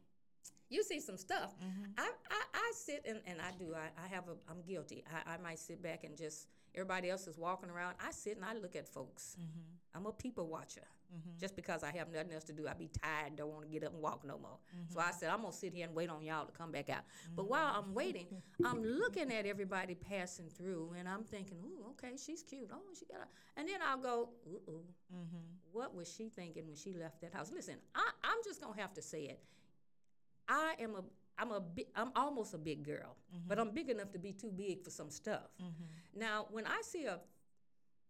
You 0.74 0.84
see 0.84 1.00
some 1.00 1.18
stuff. 1.18 1.52
Mm-hmm. 1.64 1.92
I, 1.98 2.10
I, 2.38 2.42
I 2.54 2.72
sit 2.74 3.06
and, 3.08 3.20
and 3.28 3.40
I 3.40 3.52
do. 3.58 3.74
I, 3.76 3.88
I 4.04 4.08
have 4.16 4.26
a. 4.28 4.36
I'm 4.52 4.62
guilty. 4.68 5.04
I, 5.14 5.34
I 5.34 5.38
might 5.38 5.60
sit 5.60 5.82
back 5.82 6.04
and 6.04 6.18
just 6.18 6.48
everybody 6.76 7.10
else 7.10 7.28
is 7.28 7.38
walking 7.38 7.70
around. 7.70 7.96
I 8.06 8.12
sit 8.12 8.36
and 8.38 8.46
I 8.46 8.54
look 8.56 8.76
at 8.76 8.88
folks. 8.88 9.38
Mm-hmm. 9.40 9.98
I'm 9.98 10.06
a 10.08 10.12
people 10.12 10.48
watcher. 10.48 10.88
Just 11.40 11.56
because 11.56 11.84
I 11.84 11.92
have 11.92 12.12
nothing 12.12 12.34
else 12.34 12.46
to 12.46 12.54
do, 12.54 12.68
I 12.68 12.74
be 12.74 12.90
tired, 13.04 13.36
don't 13.36 13.52
want 13.54 13.66
to 13.66 13.70
get 13.72 13.84
up 13.84 13.94
and 13.94 14.02
walk 14.02 14.26
no 14.26 14.40
more. 14.40 14.58
So 14.90 14.98
Mm-hmm. 15.00 15.10
I 15.10 15.12
said 15.12 15.30
I'm 15.30 15.42
gonna 15.42 15.54
sit 15.54 15.72
here 15.72 15.86
and 15.86 15.94
wait 15.94 16.10
on 16.10 16.24
y'all 16.24 16.48
to 16.48 16.52
come 16.52 16.72
back 16.72 16.90
out. 16.90 17.04
But 17.36 17.48
while 17.48 17.72
I'm 17.78 17.94
waiting, 17.94 18.26
I'm 18.66 18.82
looking 18.84 19.32
at 19.32 19.46
everybody 19.46 19.94
passing 19.94 20.50
through, 20.50 20.96
and 20.98 21.08
I'm 21.08 21.24
thinking, 21.26 21.58
ooh, 21.64 21.92
okay, 21.92 22.16
she's 22.18 22.42
cute. 22.42 22.68
Oh, 22.74 22.80
she 22.98 23.06
got 23.06 23.20
a. 23.22 23.60
And 23.60 23.70
then 23.70 23.80
I'll 23.88 24.00
go, 24.00 24.30
ooh, 24.48 24.72
ooh. 24.72 24.84
Mm-hmm. 25.14 25.38
What 25.72 25.94
was 25.94 26.12
she 26.12 26.30
thinking 26.30 26.66
when 26.66 26.76
she 26.76 26.94
left 26.94 27.22
that 27.22 27.32
house? 27.32 27.52
Listen, 27.54 27.76
I, 27.94 28.10
I'm 28.24 28.40
just 28.44 28.60
gonna 28.60 28.82
have 28.82 28.94
to 28.96 29.02
say 29.04 29.26
it. 29.26 29.40
I 30.48 30.76
am 30.80 30.96
a 30.96 31.04
I'm 31.38 31.52
a 31.52 31.60
bi- 31.60 31.92
I'm 31.96 32.12
almost 32.16 32.54
a 32.54 32.58
big 32.58 32.84
girl, 32.84 33.18
mm-hmm. 33.34 33.48
but 33.48 33.60
I'm 33.60 33.72
big 33.72 33.90
enough 33.90 34.12
to 34.12 34.20
be 34.20 34.34
too 34.34 34.52
big 34.52 34.84
for 34.84 34.92
some 34.92 35.10
stuff. 35.10 35.50
Mm-hmm. 35.62 36.20
Now, 36.20 36.48
when 36.52 36.66
I 36.68 36.82
see 36.84 37.06
a 37.06 37.20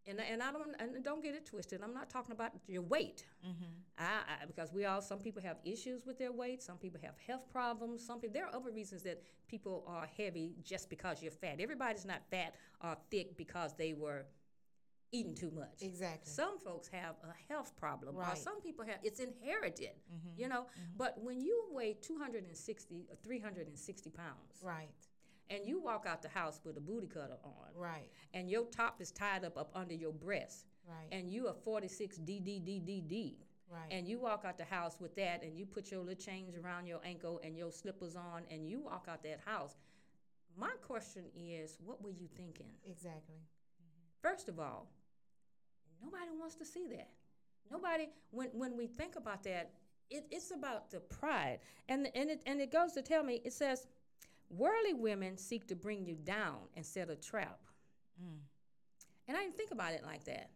and, 0.06 0.20
and 0.20 0.44
I 0.44 0.52
don't 0.52 0.75
and 0.80 1.04
don't 1.04 1.24
get 1.24 1.34
it 1.34 1.46
twisted. 1.46 1.82
I'm 1.82 1.94
not 1.94 2.10
talking 2.10 2.34
about 2.34 2.52
your 2.68 2.82
weight, 2.82 3.25
mm-hmm. 3.46 3.63
I, 3.98 4.04
I, 4.42 4.46
because 4.46 4.74
we 4.74 4.86
all 4.86 5.02
some 5.02 5.20
people 5.20 5.42
have 5.42 5.58
issues 5.63 6.06
with 6.06 6.18
their 6.20 6.32
weight. 6.32 6.62
Some 6.62 6.78
people 6.78 7.00
have 7.04 7.16
health 7.25 7.50
problems. 7.52 8.06
Some 8.06 8.20
people 8.20 8.34
there 8.34 8.46
are 8.46 8.56
other 8.56 8.72
reasons 8.72 9.04
that 9.04 9.24
people 9.48 9.84
are 9.88 10.08
heavy 10.18 10.56
just 10.63 10.90
because 10.90 11.22
you're 11.22 11.32
fat. 11.32 11.60
Everybody's 11.60 12.06
not 12.06 12.22
fat 12.30 12.56
or 12.84 12.98
thick 13.10 13.38
because 13.38 13.74
they 13.75 13.94
were 13.94 14.25
eating 15.13 15.36
too 15.36 15.51
much. 15.51 15.82
Exactly. 15.82 16.29
Some 16.32 16.60
folks 16.60 16.88
have 16.89 17.15
a 17.24 17.34
health 17.53 17.75
problem, 17.77 18.15
or 18.15 18.22
Right. 18.22 18.38
some 18.38 18.60
people 18.62 18.84
have 18.86 19.00
it's 19.03 19.20
inherited. 19.20 19.91
Mm-hmm. 20.12 20.41
You 20.41 20.48
know, 20.50 20.65
but 20.98 21.22
when 21.22 21.39
you 21.39 21.65
weigh 21.72 21.93
260 21.93 23.08
or 23.10 23.15
360 23.17 24.10
pounds, 24.10 24.60
Right. 24.62 24.89
and 25.50 25.65
you 25.67 25.79
walk 25.79 26.05
out 26.08 26.22
the 26.22 26.29
house 26.29 26.60
with 26.65 26.77
a 26.77 26.82
booty 26.82 27.08
cutter 27.08 27.38
on, 27.43 27.74
Right. 27.75 28.10
and 28.34 28.50
your 28.50 28.65
top 28.65 29.00
is 29.01 29.12
tied 29.12 29.46
up 29.46 29.55
up 29.58 29.72
under 29.75 29.93
your 29.93 30.12
breast, 30.13 30.65
Right. 30.86 31.08
and 31.12 31.32
you 31.32 31.48
are 31.48 31.53
46 31.53 32.17
DDDDD, 32.17 33.38
Right. 33.70 33.91
and 33.91 34.08
you 34.08 34.20
walk 34.20 34.46
out 34.46 34.58
the 34.58 34.65
house 34.65 35.00
with 35.00 35.15
that, 35.15 35.43
and 35.43 35.58
you 35.58 35.65
put 35.65 35.91
your 35.91 36.01
little 36.01 36.15
chains 36.22 36.55
around 36.55 36.88
your 36.88 37.01
ankle 37.05 37.39
and 37.43 37.55
your 37.55 37.72
slippers 37.72 38.15
on, 38.15 38.46
and 38.50 38.67
you 38.67 38.79
walk 38.82 39.08
out 39.08 39.22
that 39.24 39.39
house. 39.41 39.77
My 40.55 40.72
question 40.82 41.25
is, 41.36 41.77
what 41.79 42.01
were 42.01 42.12
you 42.12 42.27
thinking? 42.27 42.72
exactly. 42.84 43.38
First 44.22 44.48
of 44.48 44.58
all, 44.60 44.89
nobody 46.04 46.32
wants 46.38 46.56
to 46.56 46.66
see 46.66 46.88
that. 46.88 47.10
Nobody, 47.72 48.10
when, 48.32 48.50
when 48.54 48.78
we 48.78 48.88
think 48.88 49.16
about 49.16 49.44
that, 49.44 49.72
it, 50.10 50.26
it's 50.30 50.52
about 50.52 50.92
the 50.92 51.00
pride. 51.00 51.60
And, 51.90 52.10
and, 52.14 52.30
it, 52.30 52.42
and 52.46 52.62
it 52.62 52.72
goes 52.72 52.92
to 52.94 53.02
tell 53.02 53.24
me, 53.24 53.42
it 53.44 53.54
says, 53.54 53.88
worldly 54.50 54.94
women 54.94 55.38
seek 55.38 55.68
to 55.68 55.76
bring 55.76 56.06
you 56.06 56.16
down 56.16 56.58
and 56.76 56.86
set 56.86 57.10
a 57.10 57.16
trap. 57.16 57.60
Mm. 58.22 58.40
And 59.28 59.38
I 59.38 59.42
didn't 59.42 59.56
think 59.56 59.72
about 59.72 59.94
it 59.94 60.04
like 60.06 60.26
that. 60.26 60.50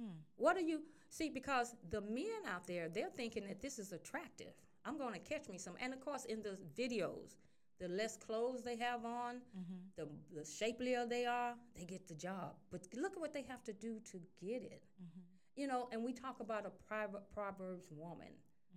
Mm. 0.00 0.14
What 0.36 0.56
are 0.56 0.60
you, 0.60 0.80
see, 1.10 1.28
because 1.28 1.76
the 1.90 2.00
men 2.00 2.24
out 2.52 2.66
there, 2.66 2.88
they're 2.88 3.10
thinking 3.10 3.46
that 3.46 3.60
this 3.60 3.78
is 3.78 3.92
attractive. 3.92 4.54
I'm 4.84 4.98
going 4.98 5.12
to 5.12 5.20
catch 5.20 5.48
me 5.48 5.58
some. 5.58 5.74
And 5.80 5.92
of 5.92 6.00
course, 6.00 6.24
in 6.24 6.42
the 6.42 6.58
videos, 6.76 7.36
the 7.80 7.88
less 7.88 8.16
clothes 8.16 8.62
they 8.62 8.76
have 8.76 9.04
on, 9.04 9.36
mm-hmm. 9.56 9.74
the, 9.96 10.08
the 10.34 10.44
shapelier 10.44 11.06
they 11.06 11.26
are, 11.26 11.54
they 11.76 11.84
get 11.84 12.06
the 12.06 12.14
job. 12.14 12.54
But 12.70 12.86
look 12.96 13.12
at 13.12 13.20
what 13.20 13.32
they 13.32 13.44
have 13.48 13.64
to 13.64 13.72
do 13.72 13.98
to 14.12 14.20
get 14.40 14.62
it. 14.62 14.84
Mm-hmm. 15.02 15.20
You 15.56 15.66
know, 15.66 15.88
and 15.92 16.04
we 16.04 16.12
talk 16.12 16.40
about 16.40 16.66
a 16.66 16.70
private 16.88 17.22
Proverbs 17.32 17.86
woman. 17.90 18.28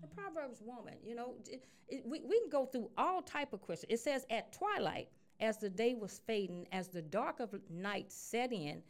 The 0.01 0.07
mm-hmm. 0.07 0.19
Proverbs 0.19 0.61
woman, 0.63 0.95
you 1.03 1.15
know, 1.15 1.35
it, 1.47 1.65
it, 1.87 2.03
we, 2.05 2.21
we 2.21 2.39
can 2.39 2.49
go 2.49 2.65
through 2.65 2.89
all 2.97 3.21
type 3.21 3.53
of 3.53 3.61
questions. 3.61 3.91
It 3.91 3.99
says, 3.99 4.25
at 4.29 4.51
twilight, 4.51 5.09
as 5.39 5.57
the 5.57 5.69
day 5.69 5.93
was 5.93 6.21
fading, 6.25 6.67
as 6.71 6.87
the 6.87 7.01
dark 7.01 7.39
of 7.39 7.55
night 7.69 8.11
set 8.11 8.51
in, 8.51 8.81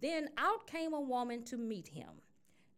then 0.00 0.28
out 0.38 0.66
came 0.66 0.92
a 0.92 1.00
woman 1.00 1.42
to 1.44 1.56
meet 1.56 1.88
him, 1.88 2.10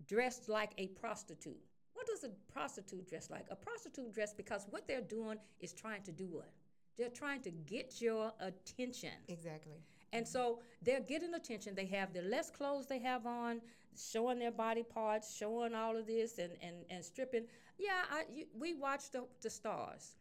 dressed 0.07 0.49
like 0.49 0.73
a 0.79 0.89
prostitute. 0.89 1.59
What 1.95 2.07
does 2.07 2.25
a 2.25 2.31
prostitute 2.53 3.09
dress 3.09 3.31
like? 3.31 3.47
A 3.51 3.57
prostitute 3.57 4.13
dress 4.13 4.33
because 4.33 4.67
what 4.71 4.87
they're 4.87 5.01
doing 5.01 5.39
is 5.61 5.73
trying 5.73 6.03
to 6.03 6.13
do 6.13 6.27
what? 6.27 6.51
They're 6.99 7.09
trying 7.09 7.43
to 7.43 7.51
get 7.51 8.01
your 8.01 8.33
attention. 8.41 9.13
Exactly. 9.29 9.83
And 10.13 10.27
so 10.27 10.61
they're 10.83 11.01
getting 11.01 11.35
attention. 11.35 11.75
They 11.75 11.87
have 11.87 12.13
the 12.13 12.23
less 12.23 12.51
clothes 12.51 12.87
they 12.87 12.99
have 13.01 13.27
on, 13.27 13.61
showing 13.99 14.39
their 14.39 14.51
body 14.51 14.83
parts, 14.83 15.37
showing 15.37 15.75
all 15.75 15.97
of 15.97 16.07
this, 16.07 16.39
and, 16.39 16.53
and, 16.63 16.77
and 16.91 17.05
stripping. 17.05 17.45
Yeah, 17.79 18.03
I, 18.11 18.25
you, 18.33 18.47
we 18.59 18.75
watch 18.75 19.11
the, 19.11 19.25
the 19.43 19.51
stars. 19.51 20.17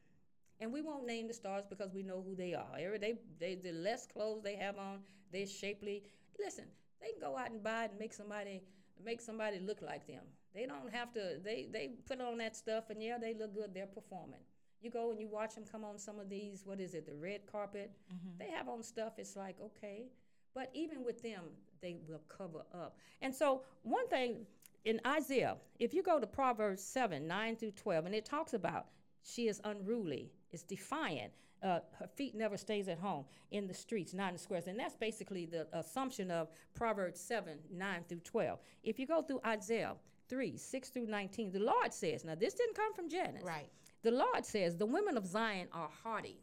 And 0.59 0.71
we 0.71 0.81
won't 0.81 1.05
name 1.05 1.27
the 1.27 1.33
stars 1.33 1.65
because 1.69 1.93
we 1.93 2.01
know 2.01 2.23
who 2.25 2.35
they 2.35 2.53
are. 2.53 2.77
Every 2.79 2.97
they, 2.97 3.15
they 3.39 3.55
the 3.55 3.73
less 3.73 4.07
clothes 4.07 4.41
they 4.43 4.55
have 4.55 4.77
on, 4.77 4.99
they're 5.31 5.45
shapely. 5.45 6.03
Listen, 6.39 6.65
they 7.01 7.11
can 7.11 7.19
go 7.19 7.37
out 7.37 7.51
and 7.51 7.61
buy 7.61 7.85
it 7.85 7.91
and 7.91 7.99
make 7.99 8.13
somebody 8.13 8.63
make 9.03 9.19
somebody 9.19 9.59
look 9.59 9.81
like 9.81 10.07
them. 10.07 10.23
They 10.53 10.65
don't 10.65 10.93
have 10.93 11.11
to. 11.13 11.39
They 11.43 11.67
they 11.71 11.91
put 12.07 12.21
on 12.21 12.37
that 12.37 12.55
stuff 12.55 12.89
and 12.89 13.03
yeah, 13.03 13.17
they 13.17 13.33
look 13.33 13.53
good. 13.53 13.73
They're 13.73 13.85
performing. 13.85 14.39
You 14.81 14.91
go 14.91 15.11
and 15.11 15.19
you 15.19 15.27
watch 15.27 15.55
them 15.55 15.63
come 15.69 15.83
on 15.83 15.97
some 15.97 16.19
of 16.19 16.29
these. 16.29 16.63
What 16.65 16.79
is 16.79 16.93
it? 16.93 17.05
The 17.05 17.15
red 17.15 17.41
carpet. 17.51 17.91
They 18.37 18.49
have 18.51 18.67
on 18.69 18.83
stuff. 18.83 19.13
It's 19.17 19.35
like 19.35 19.55
okay, 19.63 20.05
but 20.53 20.69
even 20.73 21.03
with 21.03 21.21
them, 21.21 21.43
they 21.81 21.97
will 22.07 22.21
cover 22.27 22.65
up. 22.73 22.97
And 23.21 23.33
so 23.33 23.61
one 23.83 24.07
thing 24.07 24.45
in 24.85 25.01
Isaiah, 25.07 25.57
if 25.79 25.93
you 25.93 26.03
go 26.03 26.19
to 26.19 26.27
Proverbs 26.27 26.83
seven 26.83 27.27
nine 27.27 27.55
through 27.55 27.71
twelve, 27.71 28.05
and 28.05 28.13
it 28.13 28.25
talks 28.25 28.53
about 28.53 28.87
she 29.23 29.47
is 29.47 29.59
unruly, 29.63 30.31
is 30.51 30.63
defiant. 30.63 31.31
Uh, 31.63 31.79
her 31.97 32.07
feet 32.07 32.35
never 32.35 32.57
stays 32.57 32.87
at 32.87 32.99
home 32.99 33.25
in 33.49 33.65
the 33.65 33.73
streets, 33.73 34.13
not 34.13 34.27
in 34.27 34.33
the 34.35 34.39
squares. 34.39 34.67
And 34.67 34.77
that's 34.79 34.95
basically 34.95 35.47
the 35.47 35.67
assumption 35.73 36.29
of 36.29 36.49
Proverbs 36.75 37.19
7, 37.19 37.57
9 37.71 38.03
through 38.07 38.19
12. 38.19 38.59
If 38.83 38.99
you 38.99 39.07
go 39.07 39.23
through 39.23 39.39
Isaiah 39.43 39.95
3, 40.29 40.57
6 40.57 40.89
through 40.89 41.07
19, 41.07 41.51
the 41.51 41.59
Lord 41.59 41.91
says, 41.91 42.23
now 42.23 42.35
this 42.35 42.53
didn't 42.53 42.75
come 42.75 42.93
from 42.93 43.09
Janice. 43.09 43.43
Right. 43.43 43.69
The 44.05 44.11
Lord 44.11 44.45
says, 44.45 44.77
the 44.77 44.85
women 44.85 45.17
of 45.17 45.25
Zion 45.25 45.67
are 45.73 45.89
hardy, 46.03 46.37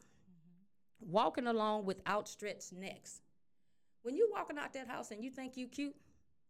walking 0.99 1.47
along 1.47 1.85
with 1.85 2.01
outstretched 2.09 2.73
necks. 2.73 3.21
When 4.03 4.17
you're 4.17 4.33
walking 4.33 4.59
out 4.59 4.73
that 4.73 4.89
house 4.89 5.13
and 5.13 5.23
you 5.23 5.31
think 5.31 5.57
you 5.57 5.69
cute, 5.69 5.95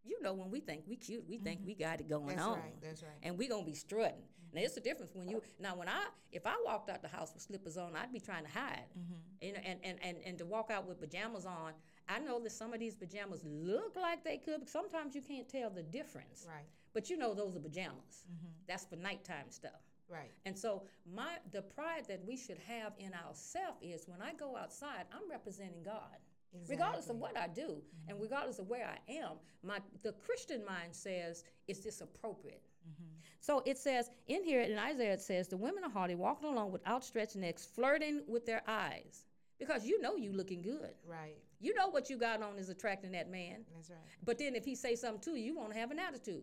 you 0.05 0.23
know 0.23 0.33
when 0.33 0.51
we 0.51 0.61
think 0.61 0.85
we 0.89 0.97
cute, 0.97 1.23
we 1.29 1.37
think 1.37 1.61
we 1.67 1.75
mm-hmm. 1.75 1.83
got 1.83 2.01
it 2.01 2.09
going 2.09 2.23
on. 2.23 2.29
That's 2.31 2.41
on. 2.41 2.53
right, 2.55 2.75
that's 2.83 3.03
right. 3.03 3.19
And 3.23 3.37
we 3.37 3.47
gonna 3.47 3.63
be 3.63 3.75
strutting. 3.75 4.15
Mm-hmm. 4.23 4.57
Now 4.57 4.63
it's 4.63 4.79
a 4.79 4.81
difference 4.81 5.13
when 5.15 5.29
you 5.29 5.43
now 5.61 5.77
when 5.77 5.87
I 5.87 6.07
if 6.33 6.47
I 6.47 6.55
walked 6.65 6.89
out 6.89 7.03
the 7.03 7.09
house 7.09 7.35
with 7.35 7.43
slippers 7.43 7.77
on, 7.77 7.95
I'd 7.95 8.11
be 8.11 8.19
trying 8.19 8.47
to 8.47 8.51
hide. 8.51 8.87
Mm-hmm. 8.99 9.47
You 9.47 9.53
know, 9.53 9.59
and, 9.67 9.79
and, 9.85 9.99
and, 10.03 10.17
and 10.25 10.39
to 10.39 10.47
walk 10.47 10.71
out 10.71 10.89
with 10.89 10.99
pajamas 10.99 11.45
on, 11.45 11.73
I 12.09 12.21
know 12.21 12.41
that 12.43 12.53
some 12.53 12.73
of 12.73 12.81
these 12.81 12.95
pajamas 12.95 13.43
look 13.45 13.97
like 14.01 14.25
they 14.25 14.39
could, 14.39 14.61
but 14.61 14.69
sometimes 14.71 15.15
you 15.15 15.21
can't 15.21 15.47
tell 15.47 15.69
the 15.69 15.83
difference. 15.83 16.47
Right. 16.49 16.65
But 16.95 17.11
you 17.11 17.19
know 17.19 17.35
those 17.35 17.55
are 17.55 17.61
pajamas. 17.61 18.25
That's 18.67 18.87
for 18.87 18.97
nighttime 18.97 19.51
stuff. 19.51 19.92
Right. 20.13 20.31
And 20.45 20.59
so 20.59 20.83
my 21.15 21.37
the 21.53 21.63
pride 21.63 22.05
that 22.09 22.25
we 22.27 22.37
should 22.37 22.59
have 22.69 22.93
in 22.99 23.13
ourselves 23.15 23.79
is 23.81 24.05
when 24.07 24.21
I 24.21 24.35
go 24.35 24.57
outside, 24.57 25.07
I'm 25.13 25.31
representing 25.31 25.83
God. 25.85 26.19
Regardless 26.69 27.09
of 27.09 27.17
what 27.17 27.35
I 27.35 27.49
do 27.49 27.63
mm-hmm. 27.63 28.11
and 28.11 28.21
regardless 28.21 28.59
of 28.59 28.69
where 28.69 28.87
I 28.87 29.11
am, 29.11 29.39
my 29.63 29.79
the 30.03 30.13
Christian 30.13 30.63
mind 30.67 30.95
says, 30.95 31.45
is 31.67 31.81
this 31.81 32.03
appropriate? 32.03 32.61
Mm-hmm. 32.87 33.09
So 33.41 33.63
it 33.65 33.79
says 33.79 34.11
in 34.29 34.45
here 34.45 34.61
in 34.61 34.79
Isaiah, 34.79 35.15
it 35.15 35.23
says, 35.23 35.49
the 35.49 35.57
women 35.57 35.83
are 35.83 35.91
hardy, 35.91 36.15
walking 36.15 36.51
along 36.51 36.71
with 36.71 36.87
outstretched 36.87 37.37
necks, 37.37 37.65
flirting 37.65 38.21
with 38.29 38.45
their 38.45 38.63
eyes. 38.69 39.25
Because 39.59 39.87
you 39.87 40.01
know 40.03 40.17
you 40.17 40.33
looking 40.33 40.61
good. 40.61 40.91
Right. 41.07 41.39
You 41.61 41.75
know 41.75 41.89
what 41.89 42.11
you 42.11 42.19
got 42.19 42.43
on 42.43 42.59
is 42.59 42.69
attracting 42.69 43.13
that 43.13 43.31
man. 43.31 43.65
That's 43.75 43.91
right. 43.91 43.99
But 44.25 44.39
then 44.39 44.55
if 44.55 44.65
he 44.65 44.75
say 44.75 44.95
something 44.95 45.21
to 45.33 45.39
you, 45.39 45.45
you 45.53 45.57
want 45.57 45.73
to 45.73 45.79
have 45.79 45.91
an 45.91 45.99
attitude. 46.01 46.43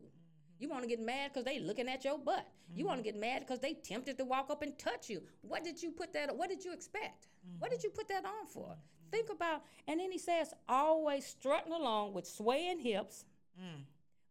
You 0.59 0.67
want 0.67 0.83
to 0.83 0.89
get 0.89 0.99
mad 0.99 1.31
because 1.31 1.45
they 1.45 1.59
looking 1.59 1.87
at 1.87 2.03
your 2.03 2.19
butt. 2.19 2.45
You 2.75 2.85
want 2.85 3.03
to 3.03 3.09
mm-hmm. 3.09 3.19
get 3.19 3.27
mad 3.27 3.39
because 3.39 3.59
they 3.59 3.73
tempted 3.73 4.17
to 4.17 4.25
walk 4.25 4.49
up 4.49 4.61
and 4.61 4.77
touch 4.77 5.09
you. 5.09 5.21
What 5.41 5.63
did 5.63 5.81
you 5.81 5.91
put 5.91 6.13
that? 6.13 6.35
What 6.35 6.49
did 6.49 6.63
you 6.63 6.73
expect? 6.73 7.27
What 7.59 7.71
did 7.71 7.79
mm-hmm. 7.79 7.85
you 7.85 7.89
put 7.91 8.09
that 8.09 8.25
on 8.25 8.45
for? 8.45 8.67
Mm-hmm. 8.67 9.09
Think 9.11 9.29
about. 9.29 9.63
And 9.87 9.99
then 9.99 10.11
he 10.11 10.19
says, 10.19 10.53
always 10.67 11.25
strutting 11.25 11.71
along 11.71 12.13
with 12.13 12.27
swaying 12.27 12.79
hips, 12.79 13.25
mm. 13.59 13.81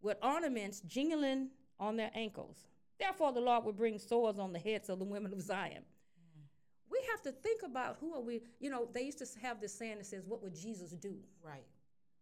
with 0.02 0.18
ornaments 0.22 0.80
jingling 0.86 1.48
on 1.80 1.96
their 1.96 2.10
ankles. 2.14 2.66
Therefore, 3.00 3.32
the 3.32 3.40
Lord 3.40 3.64
will 3.64 3.72
bring 3.72 3.98
sores 3.98 4.38
on 4.38 4.52
the 4.52 4.58
heads 4.58 4.88
of 4.88 4.98
the 4.98 5.04
women 5.04 5.32
of 5.32 5.40
Zion. 5.40 5.82
Mm. 5.82 6.42
We 6.90 7.00
have 7.10 7.22
to 7.22 7.32
think 7.32 7.62
about 7.64 7.96
who 8.00 8.14
are 8.14 8.20
we. 8.20 8.42
You 8.60 8.70
know, 8.70 8.88
they 8.92 9.02
used 9.02 9.18
to 9.18 9.26
have 9.40 9.60
this 9.60 9.74
saying 9.74 9.98
that 9.98 10.06
says, 10.06 10.24
"What 10.26 10.42
would 10.42 10.54
Jesus 10.54 10.90
do?" 10.90 11.16
Right. 11.42 11.66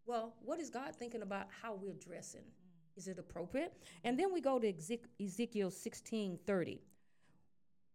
Well, 0.07 0.35
what 0.43 0.61
is 0.61 0.71
God 0.71 0.95
thinking 0.95 1.23
about 1.23 1.49
how 1.63 1.75
we're 1.75 1.95
dressing? 1.95 2.45
Is 2.97 3.09
it 3.09 3.19
appropriate? 3.19 3.73
And 4.05 4.19
then 4.19 4.33
we 4.33 4.41
go 4.41 4.59
to 4.59 4.73
Ezekiel 5.21 5.71
16 5.71 6.39
30. 6.47 6.81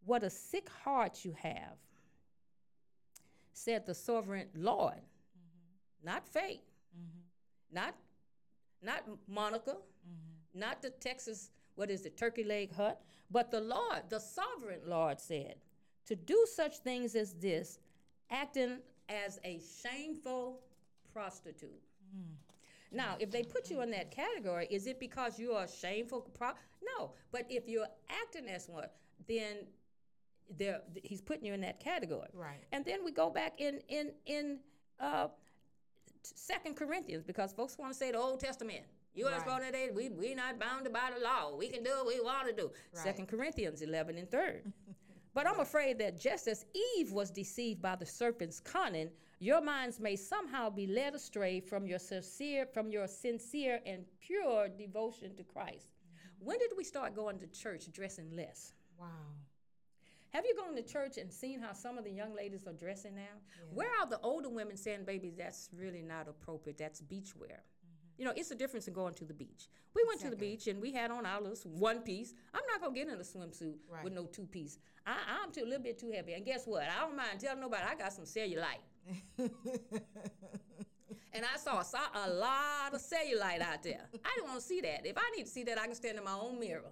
What 0.06 0.24
a 0.24 0.30
sick 0.30 0.70
heart 0.84 1.24
you 1.24 1.36
have, 1.42 1.78
said 3.54 3.86
the 3.86 3.94
sovereign 3.94 4.48
Lord. 4.56 4.96
Mm-hmm. 4.96 6.06
Not 6.06 6.28
Faye, 6.28 6.62
mm-hmm. 6.98 7.76
not, 7.76 7.96
not 8.82 9.04
Monica, 9.28 9.72
mm-hmm. 9.72 10.60
not 10.60 10.82
the 10.82 10.90
Texas, 10.90 11.52
what 11.76 11.92
is 11.92 12.06
it, 12.06 12.18
turkey 12.18 12.44
leg 12.44 12.74
hut, 12.74 13.00
but 13.30 13.52
the 13.52 13.62
Lord, 13.62 14.04
the 14.10 14.20
sovereign 14.20 14.82
Lord 14.88 15.20
said, 15.20 15.56
to 16.08 16.16
do 16.16 16.46
such 16.52 16.78
things 16.80 17.16
as 17.16 17.34
this, 17.34 17.80
acting 18.32 18.80
as 19.08 19.40
a 19.44 19.62
shameful 19.84 20.60
prostitute. 21.14 21.70
Mm. 22.16 22.34
Now, 22.92 23.16
if 23.20 23.32
they 23.32 23.44
put 23.44 23.70
you 23.70 23.82
in 23.82 23.92
that 23.92 24.12
category, 24.12 24.68
is 24.70 24.86
it 24.88 25.00
because 25.00 25.40
you 25.40 25.54
are 25.54 25.64
a 25.64 25.68
shameful? 25.68 26.22
Pro- 26.34 26.54
no, 26.98 27.14
but 27.32 27.46
if 27.50 27.68
you're 27.68 27.88
acting 28.10 28.50
as 28.50 28.68
one, 28.68 28.88
then 29.28 29.66
there 30.58 30.82
he's 31.04 31.22
putting 31.22 31.46
you 31.46 31.54
in 31.54 31.62
that 31.62 31.80
category. 31.80 32.28
Right. 32.34 32.64
And 32.74 32.84
then 32.84 33.06
we 33.06 33.12
go 33.12 33.30
back 33.30 33.60
in 33.62 33.80
in 33.88 34.12
in 34.26 34.60
uh, 35.00 35.28
Second 36.24 36.76
Corinthians 36.76 37.24
because 37.24 37.54
folks 37.54 37.78
want 37.78 37.94
to 37.94 37.98
say 37.98 38.12
the 38.12 38.18
Old 38.20 38.40
Testament. 38.40 38.82
You 39.14 39.26
Right. 39.26 39.36
are 39.36 39.40
supposed 39.40 39.74
to 39.74 39.92
we 39.94 40.10
we 40.10 40.34
not 40.36 40.60
bound 40.60 40.88
by 40.92 41.12
the 41.16 41.24
law. 41.24 41.56
We 41.56 41.68
can 41.70 41.84
do 41.84 41.92
what 41.92 42.08
we 42.08 42.20
want 42.22 42.48
to 42.48 42.54
do. 42.54 42.72
Right. 42.94 43.04
Second 43.04 43.28
Corinthians 43.28 43.82
eleven 43.82 44.18
and 44.18 44.30
third. 44.30 44.72
But 45.34 45.48
I'm 45.48 45.60
afraid 45.60 45.98
that 46.00 46.20
just 46.20 46.48
as 46.48 46.66
Eve 46.98 47.12
was 47.12 47.32
deceived 47.32 47.82
by 47.82 47.96
the 47.96 48.06
serpent's 48.06 48.60
cunning, 48.60 49.10
your 49.40 49.62
minds 49.62 50.00
may 50.00 50.16
somehow 50.16 50.70
be 50.70 50.86
led 50.86 51.16
astray 51.16 51.62
from 51.62 51.88
your 51.88 52.00
sincere, 52.00 52.66
from 52.66 52.92
your 52.92 53.08
sincere 53.08 53.80
and 53.86 54.04
pure 54.20 54.68
devotion 54.68 55.36
to 55.38 55.44
Christ. 55.44 55.88
When 56.40 56.60
did 56.60 56.72
we 56.76 56.84
start 56.84 57.16
going 57.16 57.40
to 57.40 57.48
church 57.48 57.92
dressing 57.92 58.36
less? 58.36 58.74
Wow. 59.00 59.08
Have 60.32 60.46
you 60.46 60.56
gone 60.56 60.76
to 60.76 60.82
church 60.82 61.18
and 61.18 61.32
seen 61.32 61.60
how 61.60 61.74
some 61.74 61.98
of 61.98 62.04
the 62.04 62.12
young 62.12 62.34
ladies 62.36 62.66
are 62.66 62.74
dressing 62.74 63.16
now? 63.16 63.40
Where 63.74 63.90
are 64.00 64.08
the 64.08 64.20
older 64.22 64.50
women 64.50 64.78
saying, 64.78 65.06
baby, 65.06 65.34
that's 65.38 65.70
really 65.74 66.02
not 66.02 66.28
appropriate? 66.28 66.78
That's 66.78 67.02
beach 67.02 67.36
wear. 67.36 67.64
You 68.18 68.26
know, 68.26 68.34
it's 68.36 68.52
a 68.52 68.56
difference 68.56 68.88
in 68.88 68.94
going 68.94 69.14
to 69.16 69.26
the 69.26 69.34
beach. 69.34 69.68
We 69.96 70.04
went 70.08 70.20
to 70.22 70.30
the 70.30 70.36
beach 70.36 70.68
and 70.68 70.82
we 70.82 70.92
had 70.94 71.12
on 71.12 71.26
our 71.26 71.42
little 71.42 71.56
one 71.72 72.02
piece. 72.02 72.34
I'm 72.54 72.62
not 72.72 72.82
gonna 72.82 72.94
get 72.96 73.08
in 73.08 73.16
a 73.16 73.18
swimsuit 73.18 73.76
Right. 73.90 74.04
with 74.04 74.14
no 74.14 74.26
two 74.26 74.46
piece. 74.46 74.78
I, 75.06 75.16
I'm 75.44 75.52
too, 75.52 75.64
a 75.64 75.66
little 75.66 75.84
bit 75.84 75.98
too 76.00 76.12
heavy. 76.12 76.34
And 76.34 76.46
guess 76.46 76.66
what? 76.68 76.84
I 76.84 77.02
don't 77.02 77.16
mind 77.16 77.40
telling 77.40 77.62
nobody 77.62 77.84
I 77.90 77.96
got 77.96 78.14
some 78.14 78.26
cellulite. 78.26 78.82
And 81.34 81.46
I 81.46 81.58
saw, 81.58 81.82
saw 81.82 82.00
a 82.14 82.30
lot 82.30 82.94
of 82.94 83.02
cellulite 83.02 83.62
out 83.62 83.84
there. 83.84 84.02
I 84.14 84.30
didn't 84.36 84.50
want 84.50 84.60
to 84.60 84.66
see 84.66 84.82
that. 84.82 85.06
If 85.06 85.18
I 85.18 85.22
need 85.36 85.46
to 85.46 85.50
see 85.50 85.64
that, 85.64 85.80
I 85.80 85.86
can 85.86 85.96
stand 85.96 86.18
in 86.18 86.24
my 86.26 86.34
own 86.34 86.60
mirror 86.60 86.92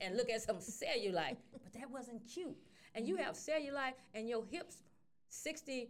and 0.00 0.16
look 0.16 0.28
at 0.28 0.42
some 0.42 0.56
cellulite. 0.56 1.36
But 1.52 1.72
that 1.74 1.88
wasn't 1.90 2.22
cute. 2.26 2.56
And 2.96 3.06
you 3.06 3.16
have 3.16 3.36
cellulite 3.36 3.92
and 4.12 4.28
your 4.28 4.42
hips 4.50 4.78
60 5.28 5.88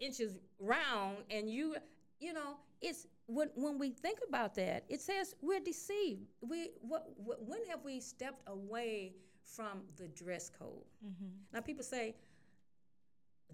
inches 0.00 0.38
round 0.58 1.18
and 1.30 1.50
you 1.50 1.74
you 2.20 2.32
know 2.32 2.56
it's 2.80 3.06
when 3.28 3.48
when 3.54 3.78
we 3.78 3.90
think 3.90 4.18
about 4.28 4.54
that 4.54 4.84
it 4.88 5.00
says 5.00 5.34
we're 5.40 5.60
deceived 5.60 6.26
we 6.40 6.70
what, 6.80 7.06
what 7.16 7.40
when 7.46 7.64
have 7.66 7.84
we 7.84 8.00
stepped 8.00 8.42
away 8.48 9.14
from 9.44 9.82
the 9.96 10.08
dress 10.08 10.50
code 10.58 10.84
mm-hmm. 11.04 11.28
now 11.52 11.60
people 11.60 11.84
say 11.84 12.14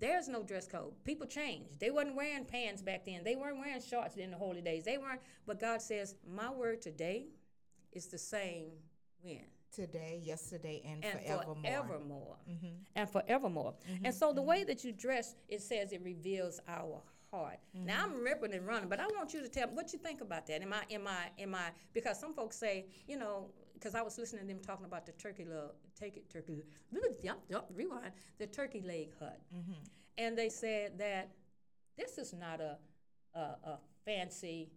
there's 0.00 0.28
no 0.28 0.42
dress 0.42 0.66
code. 0.66 0.92
People 1.04 1.26
change. 1.26 1.66
They 1.78 1.90
wasn't 1.90 2.16
wearing 2.16 2.44
pants 2.44 2.82
back 2.82 3.06
then. 3.06 3.22
They 3.22 3.36
weren't 3.36 3.58
wearing 3.58 3.80
shorts 3.80 4.16
in 4.16 4.32
the 4.32 4.36
holy 4.36 4.60
days. 4.60 4.84
They 4.84 4.98
weren't. 4.98 5.20
But 5.46 5.60
God 5.60 5.80
says, 5.80 6.16
my 6.28 6.50
word 6.50 6.82
today 6.82 7.26
is 7.92 8.06
the 8.06 8.18
same 8.18 8.70
when 9.22 9.40
Today, 9.72 10.20
yesterday, 10.22 10.82
and, 10.84 11.04
and 11.04 11.20
forevermore. 11.20 11.56
forevermore. 11.64 12.36
Mm-hmm. 12.48 12.66
And 12.94 13.10
forevermore. 13.10 13.74
And 13.88 14.04
mm-hmm. 14.04 14.12
so 14.12 14.32
the 14.32 14.42
way 14.42 14.62
that 14.62 14.84
you 14.84 14.92
dress, 14.92 15.34
it 15.48 15.62
says 15.62 15.92
it 15.92 16.00
reveals 16.04 16.60
our 16.68 17.02
heart. 17.34 17.58
Now 17.74 18.04
mm-hmm. 18.04 18.14
I'm 18.14 18.24
ripping 18.24 18.54
and 18.54 18.66
running, 18.66 18.88
but 18.88 19.00
I 19.00 19.06
want 19.06 19.34
you 19.34 19.42
to 19.42 19.48
tell 19.48 19.68
me 19.68 19.74
what 19.74 19.92
you 19.92 19.98
think 19.98 20.20
about 20.20 20.46
that. 20.46 20.62
Am 20.62 20.72
I, 20.72 20.82
am 20.90 21.06
I, 21.06 21.42
am 21.42 21.54
I, 21.54 21.70
because 21.92 22.18
some 22.18 22.32
folks 22.32 22.56
say, 22.56 22.86
you 23.06 23.18
know, 23.18 23.50
because 23.74 23.94
I 23.94 24.02
was 24.02 24.18
listening 24.18 24.42
to 24.42 24.48
them 24.48 24.60
talking 24.60 24.86
about 24.86 25.04
the 25.06 25.12
turkey, 25.12 25.44
lo- 25.48 25.72
take 25.98 26.16
it, 26.16 26.30
turkey, 26.30 26.62
yep, 27.22 27.38
yep, 27.48 27.66
rewind, 27.74 28.12
the 28.38 28.46
turkey 28.46 28.80
leg 28.80 29.08
hut. 29.18 29.40
Mm-hmm. 29.54 29.72
And 30.18 30.38
they 30.38 30.48
said 30.48 30.98
that 30.98 31.30
this 31.98 32.18
is 32.18 32.32
not 32.32 32.60
a, 32.60 32.78
a, 33.34 33.40
a 33.40 33.78
fancy 34.04 34.70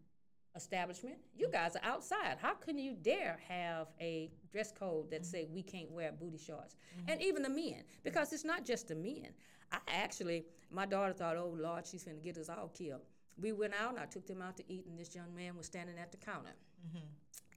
establishment. 0.55 1.17
You 1.35 1.47
mm-hmm. 1.47 1.53
guys 1.53 1.75
are 1.75 1.83
outside. 1.83 2.37
How 2.41 2.55
can 2.55 2.77
you 2.77 2.95
dare 2.99 3.39
have 3.47 3.87
a 4.01 4.31
dress 4.51 4.71
code 4.71 5.11
that 5.11 5.25
say 5.25 5.47
we 5.49 5.61
can't 5.61 5.91
wear 5.91 6.11
booty 6.11 6.37
shorts? 6.37 6.75
And 7.07 7.21
even 7.21 7.43
the 7.43 7.49
men, 7.49 7.83
because 8.03 8.33
it's 8.33 8.43
not 8.43 8.65
just 8.65 8.87
the 8.87 8.95
men. 8.95 9.29
I 9.71 9.77
actually, 9.87 10.45
my 10.71 10.85
daughter 10.85 11.13
thought, 11.13 11.37
oh 11.37 11.53
Lord, 11.57 11.85
she's 11.85 12.03
gonna 12.03 12.17
get 12.17 12.37
us 12.37 12.49
all 12.49 12.69
killed. 12.69 13.01
We 13.39 13.51
went 13.51 13.73
out 13.79 13.91
and 13.91 13.99
I 13.99 14.05
took 14.05 14.25
them 14.25 14.41
out 14.41 14.57
to 14.57 14.63
eat, 14.67 14.85
and 14.87 14.97
this 14.97 15.15
young 15.15 15.33
man 15.35 15.55
was 15.55 15.65
standing 15.65 15.97
at 15.97 16.11
the 16.11 16.17
counter. 16.17 16.55
Mm-hmm. 16.87 17.05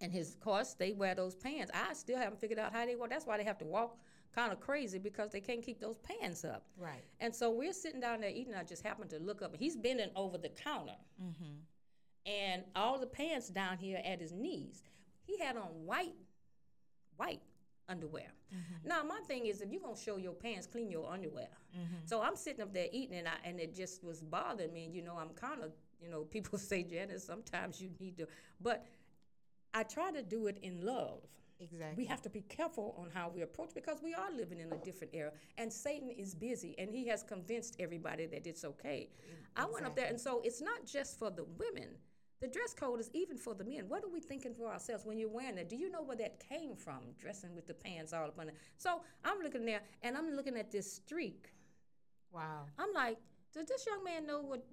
And 0.02 0.12
his 0.12 0.35
of 0.35 0.40
course 0.40 0.75
they 0.75 0.93
wear 0.93 1.14
those 1.14 1.35
pants. 1.35 1.71
I 1.75 1.93
still 1.95 2.19
haven't 2.19 2.40
figured 2.40 2.59
out 2.59 2.73
how 2.73 2.85
they 2.87 2.97
walk. 2.97 3.11
That's 3.11 3.26
why 3.26 3.37
they 3.37 3.45
have 3.45 3.59
to 3.59 3.64
walk 3.64 3.99
kind 4.35 4.52
of 4.52 4.61
crazy 4.61 4.99
because 4.99 5.31
they 5.31 5.40
can't 5.40 5.62
keep 5.62 5.81
those 5.81 5.99
pants 5.99 6.45
up. 6.45 6.64
Right. 6.79 7.05
And 7.21 7.35
so 7.35 7.50
we're 7.50 7.73
sitting 7.73 8.00
down 8.00 8.21
there 8.21 8.31
eating. 8.31 8.55
I 8.55 8.62
just 8.62 8.85
happened 8.85 9.11
to 9.11 9.19
look 9.19 9.43
up. 9.43 9.52
And 9.52 9.61
he's 9.61 9.76
bending 9.76 10.11
over 10.17 10.38
the 10.38 10.50
counter, 10.50 10.97
mm-hmm. 11.23 12.31
and 12.31 12.62
all 12.76 12.99
the 12.99 13.07
pants 13.07 13.49
down 13.49 13.76
here 13.79 14.00
at 14.05 14.21
his 14.21 14.33
knees. 14.33 14.83
He 15.26 15.38
had 15.38 15.57
on 15.57 15.69
white, 15.85 16.14
white 17.17 17.40
underwear. 17.90 18.32
Mm-hmm. 18.54 18.88
Now 18.88 19.02
my 19.02 19.20
thing 19.26 19.47
is, 19.47 19.61
if 19.61 19.70
you're 19.70 19.82
gonna 19.82 19.97
show 19.97 20.16
your 20.16 20.32
pants, 20.32 20.66
clean 20.66 20.90
your 20.90 21.11
underwear. 21.11 21.49
Mm-hmm. 21.76 22.06
So 22.06 22.23
I'm 22.23 22.37
sitting 22.37 22.62
up 22.62 22.73
there 22.73 22.87
eating, 22.92 23.18
and 23.18 23.28
I 23.28 23.35
and 23.44 23.61
it 23.61 23.75
just 23.75 24.04
was 24.04 24.23
bothering 24.23 24.73
me. 24.73 24.88
You 24.92 25.02
know, 25.02 25.16
I'm 25.18 25.30
kind 25.30 25.62
of, 25.62 25.73
you 26.00 26.09
know, 26.09 26.23
people 26.30 26.59
say, 26.59 26.82
Janice, 26.82 27.25
sometimes 27.25 27.80
you 27.80 27.90
need 27.99 28.16
to, 28.18 28.26
but 28.61 28.87
I 29.75 29.82
try 29.82 30.11
to 30.12 30.23
do 30.23 30.47
it 30.47 30.59
in 30.62 30.85
love. 30.85 31.20
Exactly. 31.62 32.02
We 32.02 32.06
have 32.06 32.23
to 32.23 32.30
be 32.30 32.40
careful 32.40 32.94
on 32.99 33.11
how 33.12 33.30
we 33.35 33.42
approach 33.42 33.75
because 33.75 33.99
we 34.02 34.14
are 34.14 34.32
living 34.35 34.61
in 34.61 34.73
a 34.73 34.78
different 34.78 35.14
era, 35.14 35.30
and 35.59 35.70
Satan 35.70 36.11
is 36.11 36.35
busy, 36.35 36.75
and 36.78 36.88
he 36.90 37.06
has 37.09 37.23
convinced 37.23 37.76
everybody 37.78 38.25
that 38.26 38.47
it's 38.47 38.64
okay. 38.64 39.11
I 39.56 39.66
went 39.66 39.85
up 39.85 39.94
there, 39.94 40.06
and 40.06 40.18
so 40.18 40.40
it's 40.42 40.62
not 40.62 40.87
just 40.87 41.18
for 41.18 41.30
the 41.30 41.44
women. 41.59 41.88
The 42.40 42.49
dress 42.49 42.73
code 42.73 43.00
is 43.00 43.11
even 43.12 43.37
for 43.37 43.54
the 43.54 43.64
men. 43.64 43.85
What 43.88 44.02
are 44.02 44.09
we 44.09 44.20
thinking 44.20 44.54
for 44.54 44.73
ourselves 44.73 45.04
when 45.04 45.18
you're 45.18 45.28
wearing 45.28 45.56
that? 45.56 45.68
Do 45.68 45.76
you 45.76 45.90
know 45.90 46.02
where 46.02 46.16
that 46.16 46.42
came 46.49 46.75
from? 46.75 47.00
Dressing 47.18 47.54
with 47.54 47.66
the 47.66 47.75
pants 47.75 48.12
all 48.14 48.25
up 48.25 48.38
on 48.38 48.49
it. 48.49 48.54
So 48.78 49.02
I'm 49.25 49.40
looking 49.42 49.66
there, 49.66 49.80
and 50.02 50.16
I'm 50.16 50.30
looking 50.35 50.56
at 50.56 50.70
this 50.70 50.90
streak. 50.90 51.50
Wow. 52.32 52.64
I'm 52.78 52.92
like, 52.94 53.18
does 53.52 53.66
this 53.66 53.85
young 53.87 54.02
man 54.04 54.26
know 54.26 54.40
what 54.40 54.64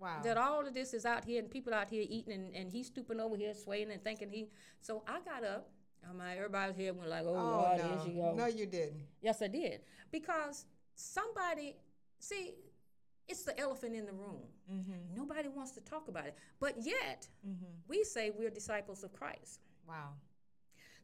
Wow. 0.00 0.20
that 0.24 0.36
all 0.36 0.66
of 0.66 0.74
this 0.74 0.92
is 0.92 1.06
out 1.06 1.24
here 1.24 1.38
and 1.40 1.48
people 1.48 1.72
out 1.72 1.88
here 1.88 2.04
eating 2.08 2.32
and, 2.34 2.54
and 2.56 2.68
he's 2.72 2.88
stooping 2.88 3.20
over 3.20 3.36
here 3.36 3.54
swaying 3.54 3.92
and 3.92 4.02
thinking 4.02 4.28
he 4.28 4.48
so 4.80 5.04
I 5.06 5.20
got 5.20 5.44
up 5.44 5.70
I'm 6.10 6.18
like 6.18 6.36
everybody's 6.36 6.74
here 6.76 6.92
went 6.92 7.08
like 7.10 7.22
oh, 7.24 7.28
oh 7.28 7.32
Lord 7.34 7.78
no. 7.78 7.84
here 7.84 7.98
she 8.04 8.10
go 8.10 8.34
No, 8.34 8.46
you 8.46 8.66
didn't. 8.66 9.02
yes 9.22 9.40
I 9.40 9.46
did 9.46 9.82
because 10.10 10.66
somebody 10.96 11.76
see 12.18 12.54
it's 13.28 13.42
the 13.42 13.58
elephant 13.58 13.94
in 13.94 14.06
the 14.06 14.12
room 14.12 14.42
Mm-hmm. 14.72 15.14
nobody 15.14 15.48
wants 15.48 15.72
to 15.72 15.80
talk 15.80 16.08
about 16.08 16.26
it 16.26 16.36
but 16.60 16.74
yet 16.82 17.28
Mm-hmm. 17.46 17.64
we 17.88 18.02
say 18.04 18.30
we're 18.36 18.50
disciples 18.50 19.04
of 19.04 19.12
Christ 19.12 19.60
Wow. 19.88 20.10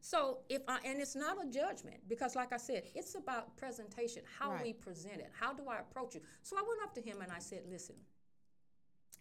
so 0.01 0.39
if 0.49 0.61
I 0.67 0.79
and 0.85 0.99
it's 0.99 1.15
not 1.15 1.37
a 1.43 1.47
judgment 1.49 1.99
because 2.07 2.35
like 2.35 2.51
I 2.53 2.57
said, 2.57 2.83
it's 2.95 3.13
about 3.15 3.55
presentation, 3.57 4.23
how 4.39 4.51
Right. 4.51 4.63
we 4.63 4.73
present 4.73 5.19
it. 5.25 5.29
How 5.39 5.53
do 5.53 5.63
I 5.69 5.77
approach 5.79 6.15
you? 6.15 6.21
So 6.41 6.57
I 6.57 6.63
went 6.67 6.81
up 6.83 6.93
to 6.95 7.01
him 7.01 7.21
and 7.21 7.31
I 7.31 7.39
said, 7.39 7.61
Listen, 7.69 7.95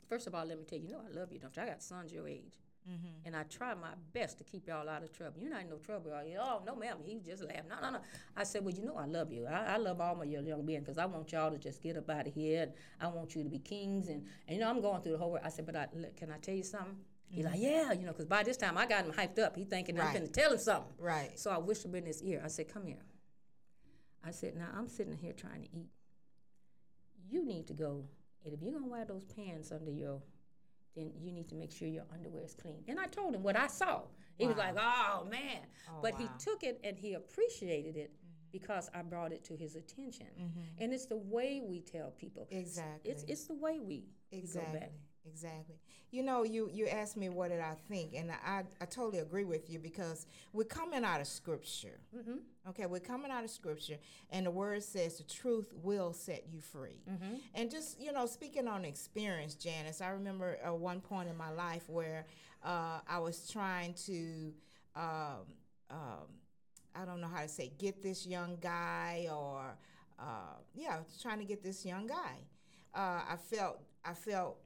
first 0.09 0.27
of 0.27 0.35
all, 0.35 0.45
let 0.47 0.59
me 0.59 0.65
tell 0.65 0.79
you, 0.79 0.87
you 0.87 0.93
know 0.93 1.03
I 1.09 1.13
love 1.21 1.31
you, 1.33 1.39
don't 1.39 1.55
you? 1.57 1.63
I 1.63 1.67
got 1.67 1.83
sons 1.83 2.13
your 2.13 2.27
age. 2.27 2.57
Mm-hmm. 2.89 3.27
And 3.27 3.37
I 3.37 3.43
try 3.45 3.75
my 3.75 3.93
best 4.13 4.39
to 4.39 4.45
keep 4.45 4.67
y'all 4.67 4.89
out 4.89 5.03
of 5.03 5.13
trouble. 5.13 5.41
You're 5.41 5.51
not 5.51 5.63
in 5.63 5.71
no 5.71 5.77
trouble, 5.77 6.13
are 6.13 6.25
you? 6.25 6.39
Oh, 6.41 6.63
no, 6.67 6.75
ma'am. 6.75 6.97
He 7.05 7.21
just 7.21 7.43
laughed. 7.43 7.69
No, 7.69 7.77
no, 7.81 7.91
no. 7.93 7.99
I 8.37 8.45
said, 8.45 8.65
Well, 8.65 8.75
you 8.75 8.85
know 8.85 8.97
I 8.97 9.05
love 9.05 9.33
you. 9.33 9.47
I, 9.47 9.75
I 9.75 9.77
love 9.77 10.01
all 10.01 10.15
my 10.15 10.25
young 10.25 10.45
men 10.65 10.81
because 10.81 10.99
I 10.99 11.07
want 11.07 11.31
y'all 11.33 11.51
to 11.51 11.59
just 11.59 11.83
get 11.83 11.97
up 11.97 12.09
out 12.09 12.27
of 12.27 12.35
here 12.35 12.63
and 12.63 12.73
I 13.01 13.09
want 13.09 13.35
you 13.35 13.43
to 13.43 13.49
be 13.49 13.59
kings. 13.59 14.09
And, 14.09 14.25
and 14.49 14.57
you 14.57 14.61
know, 14.61 14.71
I'm 14.71 14.81
going 14.81 15.03
through 15.03 15.13
the 15.13 15.19
whole 15.19 15.33
world. 15.33 15.45
I 15.45 15.51
said, 15.51 15.67
But 15.67 15.77
I, 15.77 15.87
look, 15.95 16.17
can 16.17 16.31
I 16.31 16.39
tell 16.39 16.55
you 16.55 16.65
something? 16.65 16.97
He's 17.29 17.45
like, 17.45 17.61
Yeah, 17.61 17.93
you 17.93 18.07
know, 18.07 18.13
because 18.13 18.27
by 18.27 18.43
this 18.43 18.57
time 18.57 18.77
I 18.77 18.87
got 18.87 19.05
him 19.05 19.13
hyped 19.13 19.39
up. 19.39 19.57
He 19.57 19.65
thinking 19.65 20.01
I'm 20.01 20.13
going 20.13 20.27
to 20.27 20.33
tell 20.33 20.53
him 20.53 20.59
something. 20.59 20.93
Right. 20.99 21.39
So 21.39 21.51
I 21.51 21.59
whispered 21.59 21.95
in 21.95 22.07
his 22.07 22.23
ear. 22.23 22.43
I 22.45 22.49
said, 22.49 22.73
Come 22.73 22.87
here. 22.87 23.05
I 24.27 24.31
said, 24.31 24.57
Now 24.57 24.69
I'm 24.77 24.89
sitting 24.89 25.17
here 25.17 25.33
trying 25.33 25.63
to 25.63 25.69
eat. 25.73 25.91
You 27.31 27.45
need 27.45 27.69
to 27.69 27.75
go, 27.75 28.05
and 28.45 28.53
if 28.53 28.61
you're 28.61 28.73
going 28.73 28.85
to 28.85 28.91
wear 28.91 29.05
those 29.05 29.23
pants 29.25 29.71
under 29.71 29.93
your, 29.93 30.21
then 30.97 31.13
you 31.21 31.33
need 31.33 31.49
to 31.49 31.55
make 31.55 31.73
sure 31.73 31.89
your 31.89 32.05
underwear 32.13 32.45
is 32.45 32.55
clean. 32.55 32.83
And 32.89 32.99
I 32.99 33.07
told 33.07 33.35
him 33.35 33.43
what 33.43 33.57
I 33.57 33.67
saw. 33.67 34.03
He 34.37 34.47
was 34.47 34.57
like, 34.57 34.75
Oh, 34.79 35.27
man. 35.31 35.61
Oh, 35.89 35.99
but 36.03 36.15
he 36.19 36.27
took 36.39 36.63
it 36.63 36.81
and 36.83 36.99
he 36.99 37.13
appreciated 37.13 37.97
it 37.97 38.11
because 38.53 38.91
I 38.95 39.03
brought 39.03 39.33
it 39.33 39.45
to 39.45 39.57
his 39.57 39.77
attention. 39.77 40.27
Mm-hmm. 40.39 40.83
And 40.83 40.93
it's 40.93 41.07
the 41.07 41.17
way 41.17 41.63
we 41.65 41.81
tell 41.81 42.11
people. 42.11 42.49
Exactly. 42.51 43.11
It's, 43.11 43.25
it's 43.25 43.47
the 43.47 43.55
way 43.55 43.79
we, 43.79 44.05
we 44.33 44.41
go 44.43 44.61
back. 44.73 44.93
Exactly. 45.27 45.77
You 46.11 46.23
know, 46.23 46.43
you 46.43 46.69
you 46.73 46.89
asked 46.89 47.17
me 47.17 47.29
what 47.29 47.51
did 47.51 47.61
I 47.61 47.75
think, 47.89 48.15
and 48.15 48.31
I 48.31 48.65
I 48.81 48.85
totally 48.87 49.19
agree 49.19 49.45
with 49.45 49.71
you 49.71 49.79
because 49.79 50.27
we're 50.53 50.65
coming 50.65 51.05
out 51.05 51.21
of 51.21 51.27
scripture. 51.27 52.01
Mm-hmm. 52.17 52.39
Okay, 52.71 52.87
we're 52.87 53.01
coming 53.01 53.31
out 53.31 53.45
of 53.45 53.51
scripture, 53.51 53.99
and 54.31 54.47
the 54.47 54.51
word 54.51 54.83
says 54.83 55.19
the 55.19 55.25
truth 55.25 55.73
will 55.83 56.13
set 56.13 56.45
you 56.51 56.61
free. 56.61 57.03
Mm-hmm. 57.09 57.35
And 57.55 57.71
just 57.71 58.01
you 58.01 58.13
know, 58.13 58.27
speaking 58.27 58.67
on 58.67 58.85
experience, 58.85 59.55
Janice, 59.55 60.01
I 60.01 60.09
remember 60.09 60.59
uh, 60.67 60.75
one 60.75 61.01
point 61.01 61.29
in 61.29 61.37
my 61.37 61.51
life 61.51 61.89
where 61.89 62.27
uh, 62.65 63.01
I 63.09 63.19
was 63.19 63.49
trying 63.51 63.95
to. 64.07 64.53
Um, 64.97 65.47
um, 65.91 66.27
I 66.95 67.05
don't 67.05 67.21
know 67.21 67.29
how 67.29 67.43
to 67.43 67.49
say 67.49 67.73
get 67.79 68.03
this 68.03 68.27
young 68.27 68.59
guy 68.61 69.29
or 69.33 69.77
uh, 70.19 70.57
yeah, 70.75 70.99
trying 71.23 71.39
to 71.39 71.45
get 71.45 71.63
this 71.63 71.85
young 71.85 72.07
guy. 72.07 72.39
Uh, 72.95 73.23
I 73.31 73.37
felt 73.37 73.81
I 74.05 74.15
felt 74.15 74.59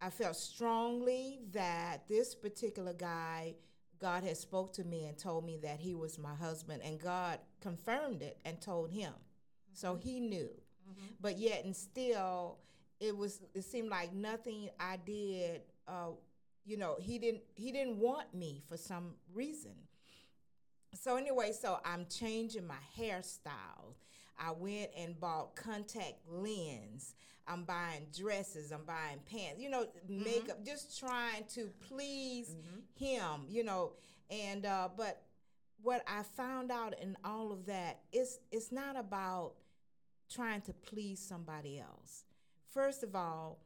I 0.00 0.10
felt 0.10 0.36
strongly 0.36 1.40
that 1.52 2.06
this 2.08 2.34
particular 2.34 2.92
guy, 2.92 3.54
God 3.98 4.22
had 4.22 4.36
spoke 4.36 4.72
to 4.74 4.84
me 4.84 5.06
and 5.06 5.18
told 5.18 5.44
me 5.44 5.58
that 5.62 5.80
he 5.80 5.94
was 5.94 6.18
my 6.18 6.34
husband, 6.34 6.82
and 6.84 7.00
God 7.00 7.40
confirmed 7.60 8.22
it 8.22 8.38
and 8.44 8.60
told 8.60 8.90
him, 8.90 9.12
so 9.72 9.96
he 9.96 10.20
knew. 10.20 10.50
But 11.20 11.38
yet 11.38 11.64
and 11.64 11.76
still, 11.76 12.58
it 13.00 13.16
was 13.16 13.40
it 13.54 13.62
seemed 13.62 13.90
like 13.90 14.12
nothing 14.14 14.70
I 14.80 14.96
did. 14.96 15.62
Uh, 15.86 16.10
you 16.64 16.76
know, 16.76 16.96
he 17.00 17.18
didn't 17.18 17.42
he 17.54 17.72
didn't 17.72 17.98
want 17.98 18.32
me 18.34 18.62
for 18.68 18.76
some 18.76 19.14
reason. 19.34 19.74
So 20.94 21.16
anyway, 21.16 21.52
so 21.52 21.78
I'm 21.84 22.06
changing 22.08 22.66
my 22.66 22.78
hairstyle. 22.98 23.94
I 24.38 24.52
went 24.52 24.90
and 24.96 25.18
bought 25.18 25.56
contact 25.56 26.14
lens. 26.28 27.14
I'm 27.46 27.64
buying 27.64 28.06
dresses. 28.16 28.72
I'm 28.72 28.84
buying 28.84 29.20
pants. 29.30 29.60
You 29.60 29.70
know, 29.70 29.86
makeup. 30.08 30.64
Just 30.64 30.98
trying 30.98 31.44
to 31.54 31.70
please 31.88 32.54
him. 32.94 33.46
You 33.48 33.64
know, 33.64 33.92
and 34.30 34.66
uh, 34.66 34.88
but 34.96 35.22
what 35.82 36.02
I 36.06 36.22
found 36.22 36.70
out 36.70 36.94
in 37.00 37.16
all 37.24 37.52
of 37.52 37.66
that 37.66 38.00
is 38.12 38.38
it's 38.52 38.72
not 38.72 38.96
about 38.96 39.54
trying 40.30 40.60
to 40.62 40.72
please 40.72 41.20
somebody 41.20 41.78
else. 41.78 42.24
First 42.70 43.02
of 43.02 43.14
all, 43.14 43.58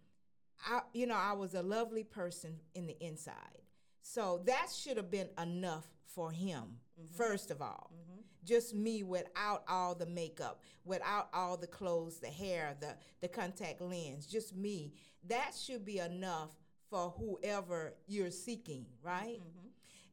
I 0.64 0.80
you 0.92 1.06
know 1.06 1.16
I 1.16 1.32
was 1.32 1.54
a 1.54 1.62
lovely 1.62 2.04
person 2.04 2.60
in 2.74 2.86
the 2.86 2.96
inside, 3.04 3.62
so 4.02 4.42
that 4.46 4.68
should 4.74 4.96
have 4.96 5.10
been 5.10 5.28
enough 5.40 5.86
for 6.06 6.30
him. 6.30 6.78
Mm-hmm. 7.02 7.16
First 7.16 7.50
of 7.50 7.60
all, 7.60 7.90
mm-hmm. 7.92 8.20
just 8.44 8.74
me 8.74 9.02
without 9.02 9.64
all 9.68 9.94
the 9.94 10.06
makeup, 10.06 10.62
without 10.84 11.28
all 11.32 11.56
the 11.56 11.66
clothes, 11.66 12.18
the 12.18 12.28
hair, 12.28 12.76
the 12.80 12.94
the 13.20 13.28
contact 13.28 13.80
lens, 13.80 14.26
just 14.26 14.54
me. 14.56 14.92
That 15.28 15.52
should 15.54 15.84
be 15.84 15.98
enough 15.98 16.50
for 16.90 17.14
whoever 17.18 17.94
you're 18.06 18.30
seeking, 18.30 18.86
right? 19.02 19.40
Mm-hmm. 19.40 19.68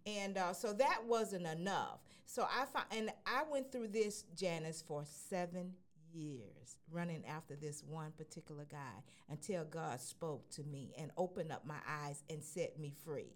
And 0.06 0.38
uh, 0.38 0.54
so 0.54 0.74
that 0.74 1.04
wasn't 1.06 1.46
enough. 1.46 2.00
So 2.26 2.44
I 2.44 2.66
found, 2.66 2.86
and 2.92 3.12
I 3.26 3.44
went 3.52 3.72
through 3.72 3.90
this, 3.90 4.24
Janice, 4.36 4.84
for 4.88 5.04
seven 5.06 5.74
years, 6.14 6.78
running 6.92 7.24
after 7.28 7.56
this 7.56 7.84
one 7.84 8.12
particular 8.18 8.66
guy 8.70 9.04
until 9.30 9.66
God 9.66 10.00
spoke 10.00 10.50
to 10.52 10.64
me 10.64 10.94
and 10.98 11.12
opened 11.18 11.52
up 11.52 11.66
my 11.66 11.80
eyes 11.88 12.24
and 12.30 12.44
set 12.44 12.80
me 12.80 12.94
free. 13.04 13.36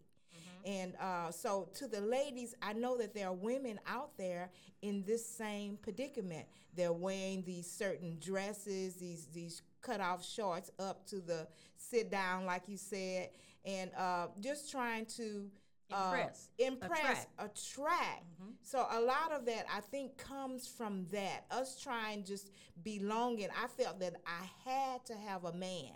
And 0.65 0.93
uh, 0.99 1.31
so, 1.31 1.69
to 1.75 1.87
the 1.87 1.99
ladies, 2.01 2.55
I 2.61 2.73
know 2.73 2.97
that 2.97 3.13
there 3.13 3.27
are 3.27 3.33
women 3.33 3.79
out 3.85 4.17
there 4.17 4.49
in 4.81 5.03
this 5.05 5.25
same 5.25 5.77
predicament. 5.81 6.45
They're 6.75 6.93
wearing 6.93 7.43
these 7.43 7.69
certain 7.69 8.17
dresses, 8.19 8.95
these 8.95 9.27
these 9.33 9.61
cut 9.81 9.99
off 9.99 10.25
shorts 10.25 10.71
up 10.79 11.05
to 11.07 11.19
the 11.19 11.47
sit 11.75 12.09
down, 12.09 12.45
like 12.45 12.63
you 12.67 12.77
said, 12.77 13.29
and 13.65 13.91
uh, 13.97 14.27
just 14.39 14.71
trying 14.71 15.05
to 15.17 15.49
Impress. 15.89 16.49
uh, 16.59 16.63
impress, 16.65 17.27
Attract. 17.37 17.59
attract. 17.59 18.23
So 18.63 18.87
a 18.89 19.01
lot 19.01 19.31
of 19.33 19.45
that 19.45 19.65
I 19.71 19.81
think 19.81 20.17
comes 20.17 20.67
from 20.67 21.05
that 21.11 21.45
us 21.51 21.79
trying 21.79 22.23
just 22.23 22.49
belonging. 22.83 23.49
I 23.61 23.67
felt 23.67 23.99
that 23.99 24.15
I 24.25 24.69
had 24.69 25.05
to 25.05 25.13
have 25.15 25.43
a 25.43 25.53
man. 25.53 25.91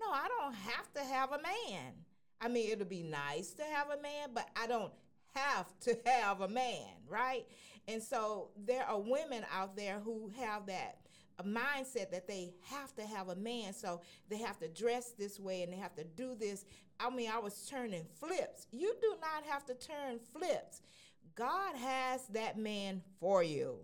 No, 0.00 0.10
I 0.10 0.26
don't 0.40 0.54
have 0.54 0.92
to 0.94 1.00
have 1.00 1.32
a 1.32 1.40
man. 1.42 1.92
I 2.44 2.48
mean, 2.48 2.70
it'll 2.70 2.84
be 2.84 3.02
nice 3.02 3.52
to 3.54 3.62
have 3.62 3.88
a 3.88 4.02
man, 4.02 4.30
but 4.34 4.48
I 4.54 4.66
don't 4.66 4.92
have 5.34 5.66
to 5.80 5.96
have 6.06 6.40
a 6.40 6.48
man, 6.48 6.88
right? 7.08 7.46
And 7.88 8.02
so 8.02 8.48
there 8.56 8.84
are 8.84 9.00
women 9.00 9.44
out 9.52 9.76
there 9.76 10.00
who 10.00 10.30
have 10.38 10.66
that 10.66 10.98
a 11.38 11.42
mindset 11.42 12.10
that 12.12 12.28
they 12.28 12.54
have 12.62 12.94
to 12.94 13.02
have 13.02 13.28
a 13.28 13.34
man, 13.34 13.72
so 13.72 14.00
they 14.28 14.38
have 14.38 14.58
to 14.60 14.68
dress 14.68 15.12
this 15.18 15.40
way 15.40 15.62
and 15.62 15.72
they 15.72 15.76
have 15.76 15.94
to 15.96 16.04
do 16.04 16.34
this. 16.34 16.64
I 17.00 17.10
mean, 17.10 17.30
I 17.30 17.38
was 17.38 17.66
turning 17.68 18.04
flips. 18.20 18.66
You 18.70 18.94
do 19.00 19.16
not 19.20 19.44
have 19.50 19.64
to 19.66 19.74
turn 19.74 20.20
flips. 20.32 20.80
God 21.34 21.74
has 21.74 22.26
that 22.28 22.56
man 22.56 23.02
for 23.18 23.42
you. 23.42 23.78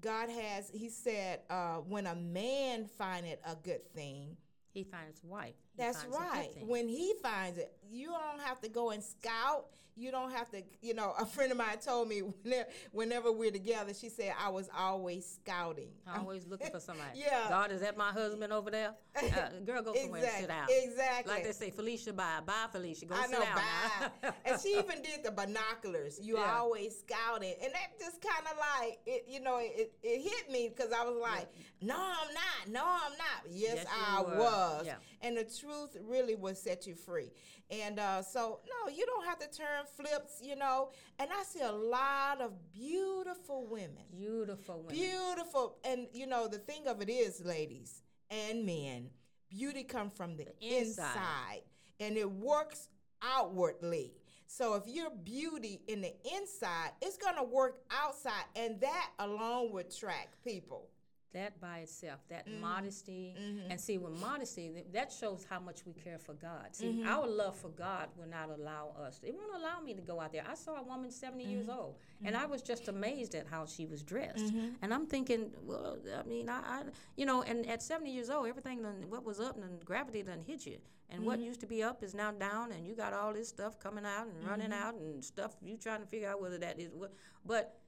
God 0.00 0.28
has, 0.28 0.68
he 0.68 0.88
said, 0.90 1.40
uh, 1.48 1.76
when 1.76 2.06
a 2.06 2.14
man 2.14 2.86
findeth 2.98 3.38
a 3.46 3.54
good 3.54 3.90
thing, 3.94 4.36
He 4.74 4.84
finds 4.84 5.22
wife. 5.22 5.54
He 5.76 5.82
that's 5.82 6.02
finds 6.02 6.16
right. 6.16 6.50
When 6.66 6.88
he 6.88 7.14
finds 7.22 7.58
it, 7.58 7.72
you 7.92 8.08
don't 8.08 8.40
have 8.40 8.60
to 8.62 8.68
go 8.68 8.90
and 8.90 9.02
scout. 9.02 9.66
You 9.94 10.10
don't 10.10 10.30
have 10.32 10.50
to, 10.52 10.62
you 10.80 10.94
know, 10.94 11.12
a 11.20 11.26
friend 11.26 11.52
of 11.52 11.58
mine 11.58 11.76
told 11.84 12.08
me 12.08 12.20
whenever, 12.20 12.68
whenever 12.92 13.30
we're 13.30 13.50
together, 13.50 13.92
she 13.92 14.08
said, 14.08 14.32
I 14.42 14.48
was 14.48 14.70
always 14.74 15.26
scouting. 15.44 15.90
Always 16.16 16.46
looking 16.46 16.70
for 16.70 16.80
somebody. 16.80 17.10
Yeah. 17.14 17.44
God, 17.50 17.70
is 17.70 17.82
that 17.82 17.98
my 17.98 18.10
husband 18.10 18.54
over 18.54 18.70
there? 18.70 18.94
Uh, 19.22 19.48
girl, 19.66 19.82
go 19.82 19.94
somewhere 19.94 20.22
and 20.24 20.32
sit 20.40 20.48
down. 20.48 20.66
Exactly. 20.70 21.32
Like 21.34 21.44
they 21.44 21.52
say, 21.52 21.70
Felicia, 21.70 22.14
bye. 22.14 22.38
Bye, 22.46 22.66
Felicia. 22.72 23.04
Go 23.04 23.14
I 23.14 23.22
sit 23.26 23.32
know, 23.32 23.40
down. 23.44 24.10
bye. 24.22 24.32
and 24.46 24.58
she 24.60 24.70
even 24.70 25.02
did 25.02 25.22
the 25.22 25.30
binoculars. 25.30 26.18
You 26.22 26.38
Yeah. 26.38 26.56
always 26.58 26.98
scouting, 27.00 27.54
and 27.62 27.70
that 27.74 27.98
just 28.00 28.22
kind 28.22 28.46
of 28.50 28.56
like 28.56 28.98
it. 29.04 29.26
You 29.28 29.40
know, 29.40 29.58
it, 29.60 29.92
it 30.02 30.22
hit 30.22 30.50
me 30.50 30.70
because 30.74 30.92
I 30.92 31.04
was 31.04 31.16
like, 31.20 31.46
"No, 31.82 31.94
I'm 31.96 32.32
not. 32.34 32.72
No, 32.72 32.84
I'm 32.84 33.12
not." 33.12 33.50
Yes, 33.50 33.74
Yes, 33.76 33.86
I 33.90 34.22
was. 34.22 34.86
Yeah. 34.86 34.94
And 35.20 35.36
the 35.36 35.44
truth 35.44 35.94
really 36.08 36.34
will 36.34 36.54
set 36.54 36.86
you 36.86 36.94
free. 36.94 37.30
And 37.70 37.81
uh, 37.98 38.22
so, 38.22 38.60
no, 38.66 38.90
you 38.92 39.04
don't 39.06 39.24
have 39.24 39.38
to 39.38 39.46
turn 39.48 39.84
flips. 39.96 40.40
You 40.42 40.56
know, 40.56 40.90
and 41.18 41.30
I 41.30 41.42
see 41.44 41.60
a 41.60 41.72
lot 41.72 42.40
of 42.40 42.52
beautiful 42.72 43.66
women. 43.66 44.04
Beautiful 44.10 44.82
women. 44.82 44.94
Beautiful, 44.94 45.78
and 45.84 46.06
you 46.12 46.26
know 46.26 46.48
the 46.48 46.58
thing 46.58 46.86
of 46.86 47.00
it 47.02 47.08
is, 47.10 47.44
ladies 47.44 48.02
and 48.30 48.64
men, 48.64 49.10
beauty 49.50 49.84
comes 49.84 50.12
from 50.14 50.36
the, 50.36 50.44
The 50.44 50.78
inside. 50.78 51.06
inside, 51.08 51.62
and 52.00 52.16
it 52.16 52.30
works 52.30 52.88
outwardly. 53.22 54.14
So 54.46 54.74
if 54.74 54.82
you're 54.86 55.10
beauty 55.10 55.80
in 55.88 56.02
the 56.02 56.12
inside, 56.36 56.90
it's 57.00 57.16
gonna 57.16 57.44
work 57.44 57.80
outside, 57.90 58.44
and 58.54 58.80
that 58.80 59.10
alone 59.18 59.72
would 59.72 59.86
attract 59.86 60.44
people. 60.44 60.88
That 61.32 61.60
by 61.60 61.78
itself, 61.78 62.20
that 62.28 62.46
Mm-hmm. 62.48 62.60
modesty, 62.60 63.34
and 63.70 63.80
see, 63.80 63.98
when 63.98 64.12
modesty, 64.18 64.84
that 64.92 65.12
shows 65.12 65.46
how 65.48 65.60
much 65.60 65.86
we 65.86 65.92
care 65.92 66.18
for 66.18 66.34
God. 66.34 66.68
See, 66.72 66.86
Mm-hmm. 66.86 67.08
our 67.08 67.26
love 67.26 67.56
for 67.56 67.68
God 67.70 68.08
will 68.16 68.26
not 68.28 68.50
allow 68.50 68.92
us. 69.00 69.20
It 69.22 69.34
won't 69.34 69.54
allow 69.60 69.80
me 69.80 69.94
to 69.94 70.02
go 70.02 70.20
out 70.20 70.32
there. 70.32 70.44
I 70.48 70.54
saw 70.54 70.76
a 70.76 70.82
woman 70.82 71.10
70 71.10 71.44
years 71.44 71.66
Mm-hmm. 71.68 71.78
old, 71.78 71.96
and 72.24 72.36
I 72.36 72.46
was 72.46 72.62
just 72.62 72.88
amazed 72.88 73.34
at 73.34 73.46
how 73.46 73.64
she 73.66 73.86
was 73.86 74.02
dressed. 74.02 74.52
And 74.82 74.92
I'm 74.92 75.06
thinking, 75.06 75.50
well, 75.62 75.98
I 76.18 76.22
mean, 76.28 76.48
I, 76.48 76.58
I, 76.58 76.82
you 77.16 77.26
know, 77.26 77.42
and 77.42 77.66
at 77.68 77.82
70 77.82 78.10
years 78.10 78.30
old, 78.30 78.46
everything, 78.48 78.82
done, 78.82 79.04
what 79.08 79.24
was 79.24 79.40
up, 79.40 79.56
and 79.56 79.84
gravity 79.84 80.22
done 80.22 80.42
hit 80.46 80.66
you. 80.66 80.78
And 81.10 81.24
what 81.24 81.38
Mm-hmm. 81.38 81.46
used 81.46 81.60
to 81.60 81.66
be 81.66 81.82
up 81.82 82.02
is 82.02 82.14
now 82.14 82.30
down, 82.30 82.72
and 82.72 82.86
you 82.86 82.94
got 82.94 83.12
all 83.12 83.32
this 83.34 83.48
stuff 83.48 83.78
coming 83.78 84.04
out 84.06 84.26
and 84.28 84.46
running 84.46 84.70
Mm-hmm. 84.70 84.82
out, 84.88 84.94
and 84.94 85.22
stuff 85.24 85.52
you 85.62 85.76
trying 85.76 86.00
to 86.00 86.06
figure 86.06 86.28
out 86.30 86.40
whether 86.40 86.58
that 86.58 86.78
is 86.80 86.90
what. 86.94 87.12
But 87.44 87.78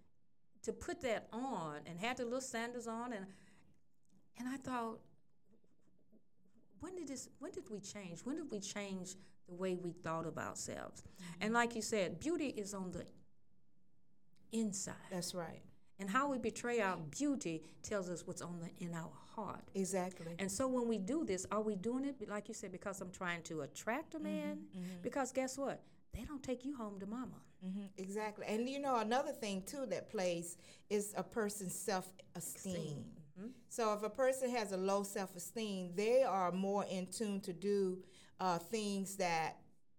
to 0.65 0.73
put 0.73 1.01
that 1.03 1.29
on 1.33 1.77
and 1.87 1.99
had 2.01 2.17
the 2.17 2.25
little 2.25 2.41
sandals 2.41 2.87
on 2.87 3.13
and 3.13 3.27
and 4.39 4.49
I 4.49 4.57
thought 4.57 4.99
when 6.81 6.95
did 6.97 7.09
this 7.09 7.29
when 7.39 7.53
did 7.53 7.65
we 7.71 7.81
change? 7.81 8.21
When 8.25 8.37
did 8.37 8.51
we 8.51 8.61
change 8.61 9.15
the 9.49 9.55
way 9.55 9.77
we 9.77 9.93
thought 9.93 10.27
of 10.27 10.37
ourselves? 10.39 11.03
Mm-hmm. 11.03 11.43
And 11.45 11.55
like 11.55 11.75
you 11.75 11.83
said 11.83 12.21
beauty 12.21 12.49
is 12.49 12.75
on 12.75 12.93
the 12.93 13.05
inside. 14.53 14.95
That's 15.11 15.35
right. 15.35 15.63
and 15.99 16.11
how 16.11 16.29
we 16.31 16.39
betray 16.39 16.81
our 16.81 16.97
beauty 16.97 17.63
tells 17.83 18.09
us 18.11 18.27
what's 18.27 18.43
on 18.43 18.61
the 18.61 18.85
in 18.85 18.95
our 18.95 19.11
heart. 19.35 19.65
Exactly. 19.75 20.35
and 20.39 20.51
so 20.51 20.69
when 20.69 20.87
we 20.89 20.99
do 20.99 21.25
this 21.25 21.47
are 21.51 21.61
we 21.63 21.75
doing 21.77 22.05
it 22.05 22.17
like 22.29 22.49
you 22.49 22.55
said 22.55 22.71
because 22.73 23.01
I'm 23.01 23.11
trying 23.11 23.43
to 23.45 23.63
attract 23.63 24.15
a 24.15 24.19
man? 24.21 24.57
Mm-hmm. 24.57 24.79
Mm-hmm. 24.81 25.03
Because 25.03 25.33
guess 25.33 25.59
what? 25.59 25.81
They 26.13 26.23
don't 26.25 26.43
take 26.43 26.65
you 26.65 26.77
home 26.77 27.01
to 27.01 27.07
mama 27.07 27.41
hmm 27.65 27.87
Exactly. 27.97 28.47
And 28.49 28.69
you 28.69 28.79
know, 28.81 28.97
another 28.99 29.33
thing 29.33 29.63
too 29.63 29.87
that 29.87 30.11
plays 30.11 30.59
is 30.91 31.15
a 31.17 31.23
person's 31.23 31.75
self 31.75 32.13
esteem. 32.37 33.05
So 33.69 33.93
if 33.95 34.03
a 34.05 34.11
person 34.11 34.51
has 34.51 34.73
a 34.73 34.77
low 34.77 35.03
self 35.03 35.35
esteem, 35.37 35.93
they 35.97 36.23
are 36.23 36.53
more 36.53 36.85
in 36.91 37.07
tune 37.07 37.41
to 37.43 37.53
do 37.53 37.99
uh, 38.41 38.59
things 38.59 39.17
that, 39.17 39.57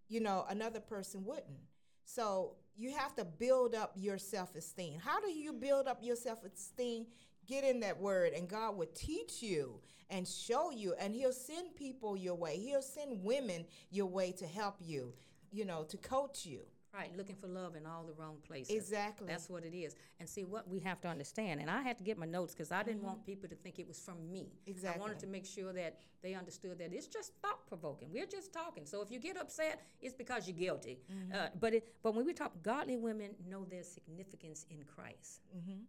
you 0.07 0.21
know, 0.21 0.45
another 0.49 0.79
person 0.79 1.25
wouldn't. 1.25 1.59
So 2.05 2.55
you 2.77 2.93
have 2.95 3.15
to 3.15 3.25
build 3.25 3.75
up 3.75 3.93
your 3.95 4.17
self 4.17 4.55
esteem. 4.55 4.99
How 4.99 5.19
do 5.21 5.29
you 5.29 5.53
build 5.53 5.87
up 5.87 5.99
your 6.01 6.15
self 6.15 6.43
esteem? 6.45 7.07
Get 7.47 7.63
in 7.63 7.81
that 7.81 7.99
word, 7.99 8.33
and 8.33 8.47
God 8.49 8.77
will 8.77 8.89
teach 8.95 9.43
you 9.43 9.79
and 10.09 10.27
show 10.27 10.71
you, 10.71 10.95
and 10.99 11.13
He'll 11.13 11.31
send 11.33 11.75
people 11.75 12.17
your 12.17 12.35
way. 12.35 12.57
He'll 12.57 12.81
send 12.81 13.23
women 13.23 13.65
your 13.91 14.07
way 14.07 14.31
to 14.33 14.47
help 14.47 14.77
you, 14.81 15.13
you 15.51 15.65
know, 15.65 15.83
to 15.83 15.97
coach 15.97 16.45
you. 16.45 16.61
Right, 16.95 17.11
looking 17.17 17.35
for 17.35 17.47
love 17.47 17.75
in 17.75 17.85
all 17.85 18.03
the 18.03 18.13
wrong 18.13 18.37
places. 18.47 18.73
Exactly. 18.73 19.27
That's 19.27 19.49
what 19.49 19.65
it 19.65 19.75
is. 19.75 19.95
And 20.19 20.29
see 20.29 20.45
what 20.45 20.69
we 20.69 20.79
have 20.79 21.01
to 21.01 21.07
understand. 21.09 21.59
And 21.59 21.69
I 21.69 21.81
had 21.81 21.97
to 21.97 22.03
get 22.03 22.17
my 22.17 22.25
notes 22.25 22.53
because 22.53 22.71
I 22.71 22.83
didn't 22.83 23.03
want 23.03 23.25
people 23.25 23.49
to 23.49 23.55
think 23.55 23.79
it 23.79 23.87
was 23.87 23.99
from 23.99 24.31
me. 24.31 24.47
Exactly. 24.65 24.97
I 24.97 25.01
wanted 25.01 25.15
Mm-hmm. 25.15 25.25
To 25.25 25.31
make 25.31 25.45
sure 25.45 25.71
that 25.73 25.97
they 26.21 26.33
understood 26.33 26.77
that 26.79 26.91
it's 26.91 27.07
just 27.07 27.31
thought 27.41 27.65
provoking. 27.67 28.09
We're 28.11 28.25
just 28.25 28.51
talking. 28.51 28.85
So 28.85 29.01
if 29.01 29.09
you 29.09 29.19
get 29.19 29.37
upset, 29.37 29.81
it's 30.01 30.13
because 30.13 30.47
you're 30.47 30.57
guilty. 30.57 30.99
Mm-hmm. 31.11 31.33
Uh, 31.33 31.47
but 31.59 31.73
it, 31.73 31.87
but 32.03 32.13
when 32.15 32.25
we 32.25 32.33
talk, 32.33 32.51
godly 32.63 32.97
women 32.97 33.31
know 33.49 33.63
their 33.63 33.83
significance 33.83 34.65
in 34.69 34.83
Christ. 34.83 35.41
Mm-hmm. 35.55 35.81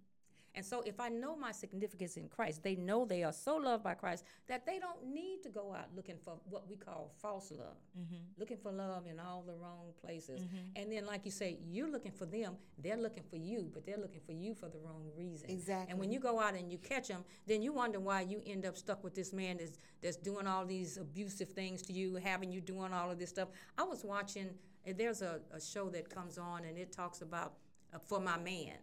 And 0.56 0.64
so 0.64 0.80
if 0.86 0.98
I 0.98 1.10
know 1.10 1.36
my 1.36 1.52
significance 1.52 2.16
in 2.16 2.28
Christ, 2.28 2.62
they 2.62 2.76
know 2.76 3.04
they 3.04 3.22
are 3.22 3.32
so 3.32 3.56
loved 3.56 3.84
by 3.84 3.92
Christ 3.92 4.24
that 4.48 4.64
they 4.64 4.78
don't 4.78 5.06
need 5.06 5.42
to 5.42 5.50
go 5.50 5.74
out 5.74 5.88
looking 5.94 6.16
for 6.16 6.38
what 6.48 6.66
we 6.68 6.76
call 6.76 7.12
false 7.20 7.50
love, 7.52 7.76
Mm-hmm. 7.98 8.16
looking 8.38 8.56
for 8.56 8.72
love 8.72 9.06
in 9.06 9.20
all 9.20 9.42
the 9.46 9.52
wrong 9.54 9.92
places. 10.02 10.40
And 10.74 10.90
then, 10.90 11.04
like 11.06 11.24
you 11.26 11.30
say, 11.30 11.58
you're 11.68 11.90
looking 11.90 12.12
for 12.12 12.24
them, 12.26 12.54
they're 12.78 12.96
looking 12.96 13.22
for 13.22 13.36
you, 13.36 13.70
but 13.72 13.84
they're 13.86 13.98
looking 13.98 14.20
for 14.24 14.32
you 14.32 14.54
for 14.54 14.68
the 14.68 14.78
wrong 14.78 15.04
reason. 15.16 15.50
Exactly. 15.50 15.90
And 15.90 16.00
when 16.00 16.10
you 16.10 16.20
go 16.20 16.40
out 16.40 16.54
and 16.54 16.72
you 16.72 16.78
catch 16.78 17.08
them, 17.08 17.22
then 17.46 17.60
you 17.62 17.72
wonder 17.74 18.00
why 18.00 18.22
you 18.22 18.40
end 18.46 18.64
up 18.64 18.76
stuck 18.78 19.04
with 19.04 19.14
this 19.14 19.32
man 19.34 19.58
that's, 19.58 19.78
that's 20.02 20.16
doing 20.16 20.46
all 20.46 20.64
these 20.64 20.96
abusive 20.96 21.50
things 21.50 21.82
to 21.82 21.92
you, 21.92 22.16
having 22.16 22.50
you 22.50 22.60
doing 22.62 22.92
all 22.94 23.10
of 23.10 23.18
this 23.18 23.28
stuff. 23.30 23.48
I 23.76 23.82
was 23.82 24.04
watching, 24.04 24.48
and 24.86 24.96
there's 24.96 25.20
a, 25.20 25.40
a 25.52 25.60
show 25.60 25.90
that 25.90 26.08
comes 26.08 26.38
on, 26.38 26.64
and 26.64 26.78
it 26.78 26.92
talks 26.92 27.20
about 27.20 27.52
uh, 27.94 27.98
For 27.98 28.20
My 28.20 28.38
Man. 28.38 28.78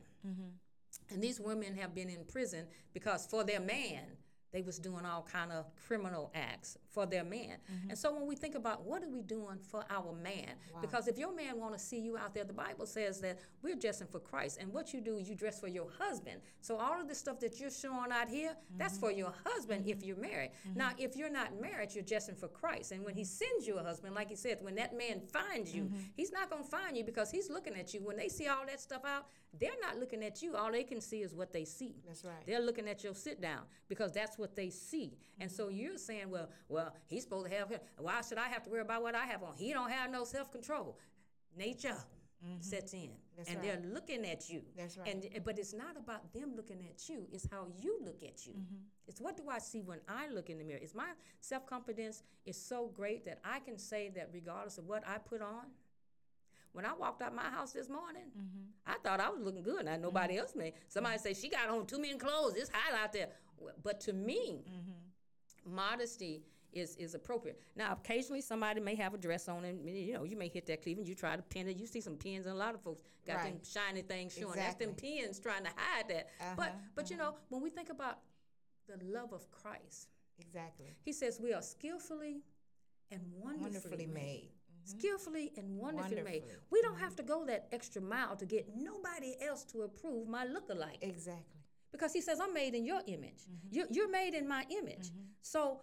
And 1.12 1.22
these 1.22 1.40
women 1.40 1.76
have 1.76 1.94
been 1.94 2.10
in 2.10 2.24
prison 2.26 2.66
because 2.94 3.26
for 3.26 3.44
their 3.44 3.60
man, 3.60 4.04
they 4.54 4.62
was 4.62 4.78
doing 4.78 5.04
all 5.04 5.28
kind 5.30 5.52
of 5.52 5.66
criminal 5.88 6.32
acts 6.36 6.78
for 6.92 7.08
their 7.08 7.24
man. 7.24 7.58
Mm-hmm. 7.72 7.90
And 7.90 7.98
so 7.98 8.14
when 8.14 8.28
we 8.28 8.36
think 8.36 8.54
about 8.54 8.86
what 8.86 9.04
are 9.04 9.10
we 9.10 9.24
doing 9.24 9.58
for 9.60 9.84
our 9.90 10.14
man? 10.14 10.52
Because 10.80 11.08
if 11.08 11.18
your 11.18 11.36
man 11.36 11.60
want 11.60 11.74
to 11.74 11.80
see 11.80 12.00
you 12.00 12.18
out 12.18 12.36
there, 12.36 12.44
the 12.44 12.54
Bible 12.54 12.86
says 12.86 13.20
that 13.22 13.40
we're 13.64 13.76
dressing 13.76 14.06
for 14.06 14.20
Christ. 14.20 14.60
And 14.62 14.72
what 14.72 14.94
you 14.94 15.02
do 15.02 15.18
you 15.18 15.34
dress 15.34 15.60
for 15.60 15.68
your 15.68 15.88
husband. 15.98 16.42
So 16.62 16.78
all 16.78 17.02
of 17.02 17.08
the 17.08 17.16
stuff 17.16 17.40
that 17.40 17.60
you're 17.60 17.72
showing 17.72 18.12
out 18.12 18.30
here, 18.30 18.56
that's 18.78 18.96
for 18.96 19.10
mm-hmm. 19.10 19.20
your 19.20 19.34
husband 19.44 19.88
if 19.88 20.04
you're 20.04 20.18
married. 20.18 20.52
Mm-hmm. 20.68 20.78
Now, 20.78 20.92
if 21.00 21.16
you're 21.16 21.32
not 21.32 21.60
married, 21.60 21.96
you're 21.96 22.04
dressing 22.04 22.36
for 22.36 22.48
Christ. 22.48 22.92
And 22.92 23.04
when 23.04 23.16
he 23.16 23.24
sends 23.24 23.66
you 23.66 23.80
a 23.80 23.84
husband, 23.84 24.14
like 24.14 24.30
he 24.30 24.36
said, 24.36 24.60
when 24.62 24.76
that 24.76 24.96
man 24.96 25.20
finds 25.20 25.74
you, 25.74 25.92
he's 26.16 26.32
not 26.32 26.52
going 26.52 26.64
to 26.64 26.70
find 26.70 26.96
you 26.96 27.04
because 27.04 27.32
he's 27.32 27.50
looking 27.50 27.74
at 27.76 27.92
you. 27.96 28.02
When 28.02 28.18
they 28.18 28.30
see 28.30 28.48
all 28.48 28.68
that 28.68 28.80
stuff 28.80 29.02
out, 29.04 29.26
they're 29.60 29.80
not 29.82 30.00
looking 30.00 30.24
at 30.24 30.42
you. 30.42 30.56
All 30.56 30.72
they 30.72 30.84
can 30.84 31.00
see 31.00 31.22
is 31.22 31.34
what 31.34 31.54
they 31.54 31.66
see. 31.66 31.96
That's 32.08 32.26
right. 32.26 32.46
They're 32.46 32.62
looking 32.62 32.88
at 32.88 33.04
your 33.04 33.14
sit 33.14 33.42
down 33.42 33.62
because 33.88 34.12
that's 34.12 34.38
what 34.38 34.56
they 34.56 34.70
see. 34.70 35.18
And 35.40 35.52
so 35.52 35.70
you're 35.70 35.98
saying, 35.98 36.30
well, 36.30 36.50
well, 36.70 36.96
he's 37.08 37.24
supposed 37.24 37.50
to 37.50 37.56
have. 37.56 37.72
Why 37.98 38.22
should 38.28 38.38
I 38.38 38.48
have 38.48 38.64
to 38.64 38.70
worry 38.70 38.82
about 38.82 39.04
what 39.04 39.16
I 39.16 39.26
have 39.26 39.44
on? 39.44 39.54
He 39.56 39.72
don't 39.72 39.92
have 39.92 40.12
no 40.12 40.24
self 40.24 40.52
control. 40.52 40.98
Nature 41.56 41.98
sets 42.60 42.94
in, 42.94 43.00
Mm-hmm. 43.34 43.38
That's 43.38 43.50
and 43.50 43.58
right. 43.58 43.82
they're 43.82 43.92
looking 43.94 44.26
at 44.26 44.50
you. 44.50 44.62
That's 44.78 44.98
right. 44.98 45.08
And 45.08 45.44
but 45.44 45.58
it's 45.58 45.74
not 45.74 45.98
about 45.98 46.32
them 46.34 46.54
looking 46.56 46.86
at 46.88 47.10
you. 47.10 47.26
It's 47.32 47.48
how 47.50 47.68
you 47.82 47.98
look 48.04 48.22
at 48.22 48.46
you. 48.46 48.54
Mm-hmm. 48.54 48.76
It's 49.08 49.20
what 49.20 49.38
do 49.38 49.50
I 49.50 49.60
see 49.60 49.82
when 49.82 50.00
I 50.08 50.28
look 50.30 50.50
in 50.50 50.58
the 50.60 50.64
mirror. 50.64 50.80
It's 50.82 50.94
my 50.94 51.10
self 51.40 51.66
confidence 51.66 52.22
is 52.46 52.58
so 52.58 52.92
great 52.94 53.26
that 53.26 53.40
I 53.44 53.60
can 53.60 53.78
say 53.80 54.12
that 54.16 54.30
regardless 54.32 54.78
of 54.78 54.88
what 54.88 55.04
I 55.08 55.18
put 55.18 55.42
on. 55.42 55.66
When 56.74 56.86
I 56.86 56.94
walked 56.94 57.22
out 57.22 57.34
my 57.36 57.50
house 57.50 57.72
this 57.72 57.88
morning, 57.90 58.24
Mm-hmm. 58.38 58.60
I 58.86 58.96
thought 59.04 59.20
I 59.22 59.30
was 59.30 59.42
looking 59.42 59.64
good. 59.64 59.86
Now 59.86 59.96
nobody 59.96 60.38
else 60.38 60.54
may. 60.56 60.74
Somebody 60.90 61.18
say 61.18 61.34
she 61.34 61.50
got 61.50 61.70
on 61.70 61.86
too 61.86 62.00
many 62.00 62.18
clothes. 62.18 62.56
It's 62.56 62.70
hot 62.74 62.94
out 63.02 63.14
there. 63.14 63.30
But 63.84 64.00
to 64.02 64.14
me, 64.14 64.66
Mm-hmm. 64.68 65.76
modesty 65.76 66.44
is 66.74 66.96
is 66.98 67.14
appropriate. 67.14 67.60
Now, 67.76 67.94
occasionally 67.94 68.42
somebody 68.42 68.82
may 68.82 68.96
have 68.96 69.14
a 69.14 69.18
dress 69.18 69.48
on, 69.48 69.64
and 69.64 69.88
you 69.88 70.14
know 70.14 70.24
you 70.24 70.36
may 70.36 70.48
hit 70.48 70.66
that 70.66 70.82
cleavage. 70.82 71.08
You 71.08 71.16
try 71.16 71.36
to 71.36 71.42
pin 71.44 71.68
it. 71.68 71.78
You 71.78 71.86
see 71.86 72.02
some 72.02 72.16
pins, 72.16 72.46
and 72.48 72.56
a 72.56 72.58
lot 72.58 72.74
of 72.74 72.82
folks 72.82 73.04
got 73.28 73.44
them 73.44 73.60
shiny 73.64 74.02
things 74.02 74.34
showing. 74.34 74.54
Exactly. 74.58 74.64
That's 74.64 74.76
them 74.86 74.96
pins 74.96 75.40
trying 75.40 75.64
to 75.64 75.70
hide 75.76 76.10
that. 76.10 76.30
but 76.58 76.70
Uh-huh, 76.70 76.78
but 76.96 77.10
you 77.12 77.18
know 77.18 77.36
when 77.50 77.62
we 77.62 77.70
think 77.70 77.90
about 77.90 78.20
the 78.88 78.98
love 79.06 79.32
of 79.34 79.50
Christ, 79.52 80.10
Exactly. 80.40 80.88
He 81.04 81.14
says 81.14 81.40
we 81.40 81.54
are 81.54 81.62
skillfully 81.62 82.42
and 83.12 83.22
wonderfully, 83.40 83.62
Wonderfully 83.72 84.06
made. 84.08 84.14
made. 84.14 84.50
Mm-hmm. 84.86 85.00
Skillfully 85.00 85.52
and 85.58 85.78
wonderfully, 85.78 86.22
made. 86.24 86.44
We 86.72 86.82
don't 86.82 87.00
have 87.00 87.14
mm-hmm. 87.14 87.16
to 87.18 87.24
go 87.24 87.46
that 87.46 87.68
extra 87.72 88.02
mile 88.02 88.36
to 88.36 88.46
get 88.46 88.68
nobody 88.76 89.36
else 89.46 89.64
to 89.66 89.84
approve 89.84 90.28
my 90.28 90.46
lookalike. 90.46 91.02
Exactly. 91.02 91.62
because 91.92 92.12
he 92.12 92.22
says 92.22 92.40
i'm 92.40 92.54
made 92.54 92.74
in 92.74 92.86
your 92.86 93.02
image. 93.08 93.42
Mm-hmm. 93.44 93.76
You're, 93.76 93.88
you're 93.90 94.10
made 94.10 94.34
in 94.34 94.48
my 94.48 94.66
image. 94.70 95.12
So 95.42 95.82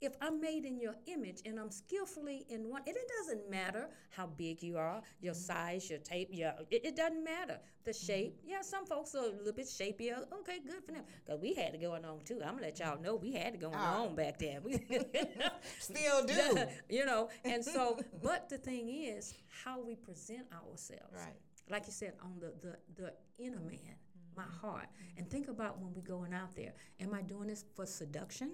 if 0.00 0.14
i'm 0.20 0.40
made 0.40 0.64
in 0.64 0.78
your 0.78 0.94
image 1.06 1.40
and 1.44 1.58
i'm 1.58 1.70
skillfully 1.70 2.44
in 2.48 2.68
one 2.68 2.82
and 2.86 2.96
it 2.96 3.10
doesn't 3.18 3.50
matter 3.50 3.88
how 4.10 4.26
big 4.26 4.62
you 4.62 4.76
are 4.76 5.02
your 5.20 5.34
mm-hmm. 5.34 5.42
size 5.42 5.88
your 5.90 5.98
tape 5.98 6.28
your 6.32 6.52
it, 6.70 6.84
it 6.84 6.96
doesn't 6.96 7.22
matter. 7.22 7.58
The 7.84 7.90
mm-hmm. 7.90 8.06
shape 8.06 8.40
yeah 8.44 8.62
some 8.62 8.86
folks 8.86 9.14
are 9.14 9.24
a 9.24 9.28
little 9.28 9.52
bit 9.52 9.66
shapier. 9.66 10.18
Okay 10.40 10.58
good 10.66 10.82
for 10.84 10.92
them. 10.92 11.04
Because 11.24 11.40
we 11.40 11.54
had 11.54 11.74
it 11.74 11.80
going 11.80 12.04
on 12.04 12.20
too. 12.24 12.40
I'm 12.42 12.54
gonna 12.54 12.62
let 12.62 12.78
y'all 12.78 13.00
know 13.00 13.16
we 13.16 13.32
had 13.32 13.54
it 13.54 13.60
going 13.60 13.74
Ah. 13.76 14.02
on 14.02 14.14
back 14.14 14.38
then. 14.38 14.62
Still 15.78 16.24
do. 16.24 16.58
you 16.88 17.04
know 17.04 17.28
and 17.44 17.64
so 17.64 17.98
but 18.22 18.48
the 18.48 18.58
thing 18.58 18.88
is 18.88 19.34
how 19.64 19.80
we 19.80 19.94
present 19.94 20.46
ourselves. 20.52 21.12
Right. 21.14 21.36
like 21.70 21.86
you 21.86 21.92
said 21.92 22.14
on 22.22 22.38
the 22.40 22.52
the, 22.66 23.02
the 23.02 23.12
inner 23.38 23.60
man 23.60 23.96
my 24.36 24.42
mm-hmm. 24.42 24.66
heart. 24.66 24.88
And 25.16 25.30
think 25.30 25.48
about 25.48 25.80
when 25.80 25.94
we're 25.94 26.02
going 26.02 26.34
out 26.34 26.54
there. 26.54 26.74
Am 27.00 27.14
i 27.14 27.22
doing 27.22 27.48
this 27.48 27.64
for 27.74 27.86
seduction 27.86 28.52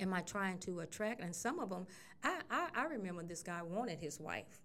am 0.00 0.12
i 0.14 0.20
trying 0.20 0.58
to 0.58 0.80
attract? 0.80 1.20
And 1.20 1.34
some 1.34 1.58
of 1.58 1.70
them 1.70 1.86
i 2.22 2.40
i, 2.50 2.68
I 2.74 2.84
remember 2.84 3.22
this 3.22 3.42
guy 3.42 3.62
wanted 3.62 4.00
his 4.00 4.20
wife 4.20 4.62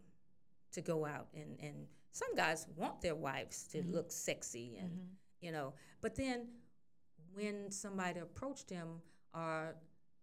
to 0.73 0.81
go 0.81 1.05
out 1.05 1.27
and 1.33 1.57
and 1.61 1.87
some 2.11 2.35
guys 2.35 2.67
want 2.75 3.01
their 3.01 3.15
wives 3.15 3.63
to 3.71 3.79
mm-hmm. 3.79 3.93
look 3.93 4.11
sexy 4.11 4.77
and 4.79 4.89
mm-hmm. 4.89 5.05
you 5.41 5.51
know 5.51 5.73
but 6.01 6.15
then 6.15 6.47
when 7.33 7.71
somebody 7.71 8.19
approached 8.19 8.69
him 8.69 8.87
or 9.33 9.75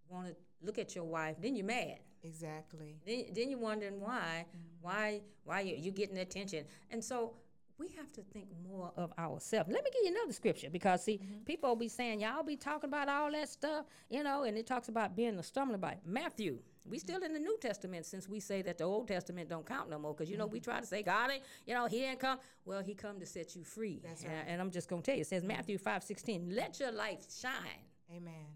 want 0.08 0.28
to 0.28 0.36
look 0.62 0.78
at 0.78 0.94
your 0.94 1.04
wife 1.04 1.36
then 1.40 1.56
you're 1.56 1.66
mad. 1.66 1.98
Exactly. 2.22 2.96
then, 3.06 3.26
then 3.32 3.50
you're 3.50 3.60
wondering 3.60 4.00
why, 4.00 4.44
mm-hmm. 4.48 4.58
why, 4.80 5.20
why 5.44 5.60
you 5.60 5.76
you 5.76 5.92
getting 5.92 6.18
attention, 6.18 6.64
and 6.90 7.02
so 7.02 7.34
we 7.78 7.88
have 7.96 8.12
to 8.12 8.22
think 8.32 8.48
more 8.68 8.92
of 8.96 9.12
ourselves. 9.18 9.70
Let 9.72 9.84
me 9.84 9.90
give 9.92 10.02
you 10.04 10.16
another 10.16 10.32
scripture 10.32 10.68
because 10.70 11.04
see, 11.04 11.18
mm-hmm. 11.18 11.44
people 11.44 11.76
be 11.76 11.88
saying 11.88 12.20
y'all 12.20 12.42
be 12.42 12.56
talking 12.56 12.88
about 12.88 13.08
all 13.08 13.30
that 13.32 13.48
stuff, 13.48 13.86
you 14.10 14.22
know, 14.22 14.42
and 14.42 14.56
it 14.58 14.66
talks 14.66 14.88
about 14.88 15.14
being 15.14 15.36
the 15.36 15.42
stumbling 15.42 15.80
block. 15.80 15.96
Matthew, 16.04 16.58
we 16.86 16.96
mm-hmm. 16.96 17.06
still 17.06 17.22
in 17.22 17.32
the 17.32 17.38
New 17.38 17.56
Testament 17.60 18.04
since 18.06 18.28
we 18.28 18.40
say 18.40 18.62
that 18.62 18.78
the 18.78 18.84
Old 18.84 19.08
Testament 19.08 19.48
don't 19.48 19.64
count 19.66 19.90
no 19.90 19.98
more 19.98 20.12
because 20.12 20.30
you 20.30 20.36
know 20.36 20.46
we 20.46 20.58
mm-hmm. 20.58 20.70
try 20.70 20.80
to 20.80 20.86
say 20.86 21.02
God 21.02 21.30
ain't, 21.30 21.42
you 21.66 21.74
know, 21.74 21.86
He 21.86 22.04
ain't 22.04 22.18
come. 22.18 22.38
Well, 22.64 22.82
He 22.82 22.94
come 22.94 23.20
to 23.20 23.26
set 23.26 23.54
you 23.54 23.64
free. 23.64 24.00
That's 24.02 24.22
And- 24.22 24.32
right. 24.32 24.44
And, 24.46 24.60
I'm 24.60 24.70
just 24.70 24.88
gonna 24.88 25.02
tell 25.02 25.14
you, 25.14 25.20
it 25.20 25.28
says 25.28 25.44
Matthew 25.44 25.78
five 25.78 26.02
sixteen, 26.02 26.54
let 26.54 26.80
your 26.80 26.90
light 26.92 27.26
shine. 27.40 27.84
Amen. 28.14 28.46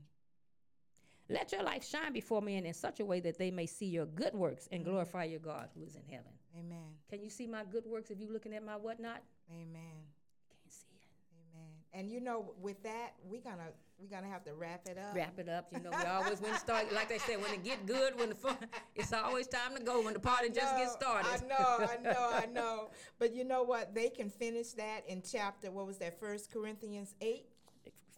Let 1.28 1.52
your 1.52 1.62
light 1.62 1.84
shine 1.84 2.12
before 2.12 2.42
men 2.42 2.66
in 2.66 2.74
such 2.74 3.00
a 3.00 3.04
way 3.04 3.20
that 3.20 3.38
they 3.38 3.50
may 3.50 3.66
see 3.66 3.86
your 3.86 4.06
good 4.06 4.34
works 4.34 4.68
and 4.72 4.84
glorify 4.84 5.24
your 5.24 5.38
God 5.38 5.68
who 5.74 5.84
is 5.84 5.94
in 5.94 6.02
heaven. 6.10 6.32
Amen. 6.58 6.96
Can 7.08 7.22
you 7.22 7.30
see 7.30 7.46
my 7.46 7.64
good 7.70 7.86
works 7.86 8.10
if 8.10 8.18
you're 8.18 8.32
looking 8.32 8.54
at 8.54 8.64
my 8.64 8.76
whatnot? 8.76 9.22
Amen. 9.50 10.04
Can't 10.48 10.72
see 10.72 10.86
it. 10.94 11.10
Amen. 11.54 11.70
And 11.92 12.10
you 12.10 12.20
know, 12.20 12.52
with 12.60 12.82
that, 12.82 13.14
we 13.28 13.40
gonna 13.40 13.68
we 13.98 14.08
gonna 14.08 14.28
have 14.28 14.44
to 14.44 14.54
wrap 14.54 14.86
it 14.88 14.98
up. 14.98 15.14
Wrap 15.14 15.38
it 15.38 15.48
up. 15.48 15.68
You 15.72 15.80
know, 15.80 15.90
we 15.90 16.04
always 16.04 16.40
when 16.40 16.54
start 16.56 16.92
like 16.92 17.08
they 17.08 17.18
said, 17.18 17.40
when 17.40 17.52
it 17.54 17.64
get 17.64 17.86
good, 17.86 18.18
when 18.18 18.30
the 18.30 18.34
fun, 18.34 18.56
it's 18.94 19.12
always 19.12 19.46
time 19.46 19.76
to 19.76 19.82
go 19.82 20.02
when 20.02 20.12
the 20.12 20.20
party 20.20 20.50
just 20.50 20.76
gets 20.76 20.92
started. 20.92 21.28
I 21.30 21.46
know, 21.46 21.86
I 21.86 22.02
know, 22.02 22.30
I 22.32 22.46
know. 22.46 22.90
But 23.18 23.34
you 23.34 23.44
know 23.44 23.62
what? 23.62 23.94
They 23.94 24.08
can 24.08 24.28
finish 24.28 24.72
that 24.72 25.02
in 25.08 25.22
chapter. 25.22 25.70
What 25.70 25.86
was 25.86 25.98
that? 25.98 26.18
First 26.20 26.52
Corinthians 26.52 27.14
eight 27.20 27.46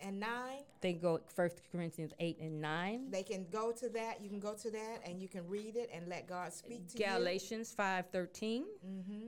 and 0.01 0.19
nine. 0.21 0.63
they 0.81 0.93
go 0.93 1.21
First 1.35 1.61
Corinthians 1.71 2.13
eight 2.21 2.39
and 2.41 2.61
nine, 2.61 3.11
They 3.11 3.23
can 3.23 3.47
go 3.51 3.73
to 3.73 3.89
that. 3.91 4.21
You 4.23 4.29
can 4.29 4.41
go 4.41 4.55
to 4.55 4.71
that, 4.71 5.01
and 5.07 5.21
you 5.21 5.29
can 5.29 5.47
read 5.49 5.77
it 5.77 5.91
and 5.93 6.09
let 6.09 6.27
God 6.29 6.53
speak 6.53 6.89
to 6.93 6.99
you. 6.99 7.05
Galatians 7.07 7.73
five 7.77 8.07
thirteen, 8.13 8.65
you. 8.83 8.91
Mm-hmm. 8.91 9.27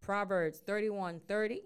Proverbs 0.00 0.58
thirty 0.58 0.90
one 0.90 1.20
thirty. 1.28 1.62